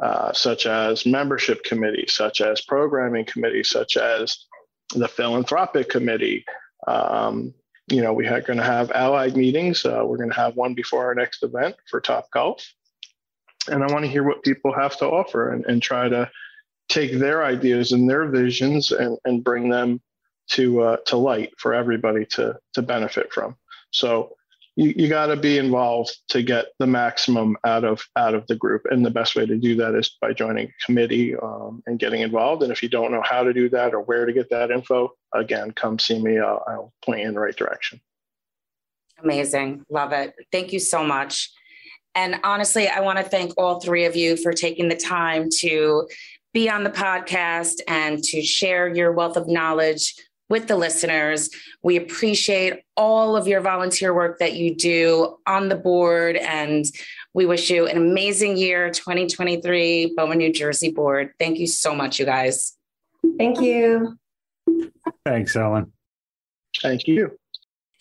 uh, 0.00 0.32
such 0.32 0.66
as 0.66 1.04
membership 1.04 1.64
committee, 1.64 2.06
such 2.08 2.40
as 2.40 2.62
programming 2.62 3.24
committee, 3.24 3.64
such 3.64 3.96
as 3.96 4.46
the 4.94 5.08
philanthropic 5.08 5.88
committee. 5.88 6.44
Um, 6.86 7.52
you 7.88 8.00
know, 8.00 8.12
we 8.12 8.26
are 8.28 8.40
going 8.40 8.58
to 8.58 8.64
have 8.64 8.92
allied 8.92 9.36
meetings. 9.36 9.84
Uh, 9.84 10.02
we're 10.04 10.16
going 10.16 10.30
to 10.30 10.36
have 10.36 10.54
one 10.54 10.74
before 10.74 11.04
our 11.04 11.14
next 11.14 11.42
event 11.42 11.74
for 11.90 12.00
Topgolf. 12.00 12.64
And 13.68 13.82
I 13.82 13.92
want 13.92 14.04
to 14.04 14.10
hear 14.10 14.24
what 14.24 14.42
people 14.42 14.72
have 14.72 14.96
to 14.98 15.06
offer 15.06 15.50
and, 15.50 15.64
and 15.66 15.82
try 15.82 16.08
to 16.08 16.30
take 16.88 17.12
their 17.12 17.44
ideas 17.44 17.92
and 17.92 18.08
their 18.08 18.26
visions 18.26 18.92
and, 18.92 19.18
and 19.24 19.42
bring 19.42 19.68
them 19.68 20.00
to 20.50 20.82
uh, 20.82 20.96
to 21.06 21.16
light 21.16 21.52
for 21.58 21.72
everybody 21.72 22.26
to 22.26 22.58
to 22.74 22.82
benefit 22.82 23.32
from. 23.32 23.56
So 23.90 24.36
you, 24.76 24.94
you 24.96 25.08
got 25.08 25.26
to 25.26 25.36
be 25.36 25.58
involved 25.58 26.16
to 26.28 26.42
get 26.42 26.66
the 26.78 26.86
maximum 26.86 27.56
out 27.64 27.84
of 27.84 28.02
out 28.16 28.34
of 28.34 28.46
the 28.46 28.56
group, 28.56 28.86
and 28.90 29.04
the 29.04 29.10
best 29.10 29.36
way 29.36 29.44
to 29.44 29.56
do 29.56 29.76
that 29.76 29.94
is 29.94 30.16
by 30.20 30.32
joining 30.32 30.68
a 30.68 30.84
committee 30.84 31.36
um, 31.36 31.82
and 31.86 31.98
getting 31.98 32.22
involved. 32.22 32.62
And 32.62 32.72
if 32.72 32.82
you 32.82 32.88
don't 32.88 33.12
know 33.12 33.22
how 33.22 33.42
to 33.42 33.52
do 33.52 33.68
that 33.70 33.92
or 33.94 34.00
where 34.00 34.24
to 34.24 34.32
get 34.32 34.50
that 34.50 34.70
info, 34.70 35.12
again, 35.34 35.72
come 35.72 35.98
see 35.98 36.18
me. 36.18 36.38
I'll, 36.38 36.64
I'll 36.66 36.92
point 37.04 37.20
you 37.20 37.28
in 37.28 37.34
the 37.34 37.40
right 37.40 37.56
direction. 37.56 38.00
Amazing, 39.22 39.84
love 39.90 40.12
it. 40.12 40.34
Thank 40.50 40.72
you 40.72 40.80
so 40.80 41.04
much. 41.04 41.50
And 42.14 42.40
honestly, 42.44 42.88
I 42.88 43.00
want 43.00 43.18
to 43.18 43.24
thank 43.24 43.52
all 43.56 43.80
three 43.80 44.04
of 44.04 44.16
you 44.16 44.36
for 44.36 44.52
taking 44.52 44.88
the 44.88 44.96
time 44.96 45.48
to 45.60 46.08
be 46.52 46.68
on 46.68 46.84
the 46.84 46.90
podcast 46.90 47.80
and 47.88 48.22
to 48.24 48.42
share 48.42 48.94
your 48.94 49.12
wealth 49.12 49.36
of 49.36 49.48
knowledge 49.48 50.14
with 50.52 50.68
the 50.68 50.76
listeners. 50.76 51.48
We 51.82 51.96
appreciate 51.96 52.82
all 52.94 53.36
of 53.38 53.48
your 53.48 53.62
volunteer 53.62 54.12
work 54.12 54.38
that 54.38 54.52
you 54.52 54.74
do 54.74 55.38
on 55.46 55.70
the 55.70 55.74
board, 55.74 56.36
and 56.36 56.84
we 57.32 57.46
wish 57.46 57.70
you 57.70 57.86
an 57.86 57.96
amazing 57.96 58.58
year 58.58 58.90
2023, 58.90 60.14
BOMA 60.14 60.36
New 60.36 60.52
Jersey 60.52 60.92
Board. 60.92 61.30
Thank 61.38 61.58
you 61.58 61.66
so 61.66 61.94
much, 61.94 62.18
you 62.18 62.26
guys. 62.26 62.76
Thank 63.38 63.62
you. 63.62 64.18
Thanks, 65.24 65.56
Ellen. 65.56 65.90
Thank 66.82 67.08
you. 67.08 67.30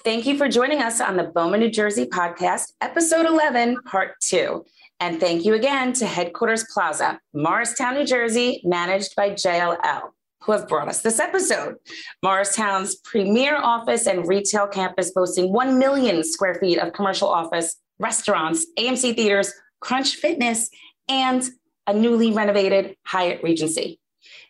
Thank 0.04 0.26
you 0.26 0.38
for 0.38 0.50
joining 0.50 0.82
us 0.82 1.00
on 1.00 1.16
the 1.16 1.24
BOMA 1.24 1.58
New 1.58 1.72
Jersey 1.72 2.06
podcast, 2.06 2.74
episode 2.82 3.26
11, 3.26 3.82
part 3.84 4.20
two. 4.20 4.66
And 5.00 5.22
thank 5.22 5.46
you 5.46 5.54
again 5.54 5.94
to 5.94 6.06
Headquarters 6.06 6.66
Plaza, 6.74 7.18
Morristown, 7.34 7.94
New 7.94 8.06
Jersey, 8.06 8.62
managed 8.66 9.16
by 9.16 9.30
JLL, 9.30 10.10
who 10.44 10.52
have 10.52 10.68
brought 10.68 10.88
us 10.88 11.02
this 11.02 11.20
episode. 11.20 11.76
Morristown's 12.24 12.96
premier 12.96 13.56
office 13.58 14.08
and 14.08 14.28
retail 14.28 14.68
campus 14.68 15.12
boasting 15.12 15.52
1 15.52 15.78
million 15.78 16.24
square 16.24 16.56
feet 16.56 16.80
of 16.80 16.94
commercial 16.94 17.28
office, 17.28 17.76
restaurants, 18.00 18.66
AMC 18.78 19.16
theaters, 19.16 19.54
Crunch 19.80 20.16
Fitness, 20.16 20.70
and 21.08 21.48
a 21.88 21.94
newly 21.94 22.32
renovated 22.32 22.96
Hyatt 23.06 23.44
Regency. 23.44 24.00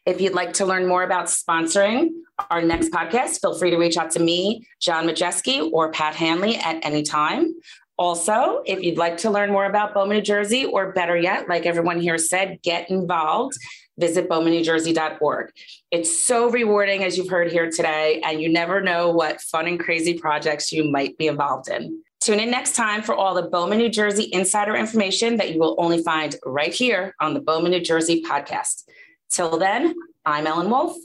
If 0.06 0.20
you'd 0.20 0.34
like 0.34 0.54
to 0.54 0.66
learn 0.66 0.88
more 0.88 1.04
about 1.04 1.28
sponsoring 1.28 2.10
our 2.50 2.62
next 2.62 2.90
podcast, 2.92 3.40
feel 3.40 3.58
free 3.58 3.70
to 3.70 3.78
reach 3.78 3.98
out 3.98 4.12
to 4.12 4.20
me, 4.20 4.66
John 4.80 5.06
Majeski, 5.08 5.72
or 5.72 5.92
Pat 5.92 6.16
Hanley 6.16 6.56
at 6.58 6.84
any 6.84 7.04
time. 7.04 7.54
Also, 7.98 8.64
if 8.66 8.82
you'd 8.82 8.98
like 8.98 9.18
to 9.18 9.30
learn 9.30 9.52
more 9.52 9.66
about 9.66 9.94
BOMA, 9.94 10.16
New 10.16 10.22
Jersey, 10.22 10.66
or 10.66 10.92
better 10.92 11.16
yet, 11.16 11.48
like 11.48 11.68
everyone 11.68 12.00
here 12.00 12.18
said, 12.18 12.60
get 12.64 12.90
involved, 12.90 13.54
visit 14.02 14.28
bomanewjersey.org. 14.28 15.52
It's 15.92 16.22
so 16.22 16.50
rewarding, 16.50 17.06
as 17.06 17.18
you've 17.18 17.30
heard 17.30 17.52
here 17.52 17.70
today, 17.70 18.22
and 18.26 18.42
you 18.42 18.50
never 18.50 18.82
know 18.82 19.12
what 19.12 19.40
fun 19.40 19.68
and 19.68 19.80
crazy 19.80 20.16
projects 20.18 20.74
you 20.74 20.92
might 20.92 21.18
be 21.18 21.28
involved 21.28 21.70
in. 21.70 22.04
Tune 22.20 22.40
in 22.40 22.52
next 22.52 22.76
time 22.76 23.02
for 23.02 23.16
all 23.16 23.34
the 23.34 23.50
BOMA, 23.50 23.78
New 23.78 23.90
Jersey 23.90 24.30
insider 24.34 24.76
information 24.76 25.38
that 25.38 25.54
you 25.54 25.60
will 25.60 25.76
only 25.78 26.04
find 26.04 26.36
right 26.46 26.74
here 26.74 27.16
on 27.22 27.34
the 27.34 27.40
BOMA, 27.40 27.70
New 27.70 27.82
Jersey 27.82 28.22
podcast. 28.22 28.84
Till 29.30 29.58
then, 29.58 29.96
I'm 30.26 30.46
Ellen 30.46 30.70
Wolf. 30.70 30.98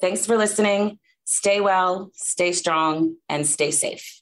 Thanks 0.00 0.26
for 0.26 0.36
listening. 0.36 0.98
Stay 1.24 1.60
well, 1.60 2.10
stay 2.14 2.52
strong, 2.52 3.16
and 3.28 3.46
stay 3.46 3.70
safe. 3.70 4.19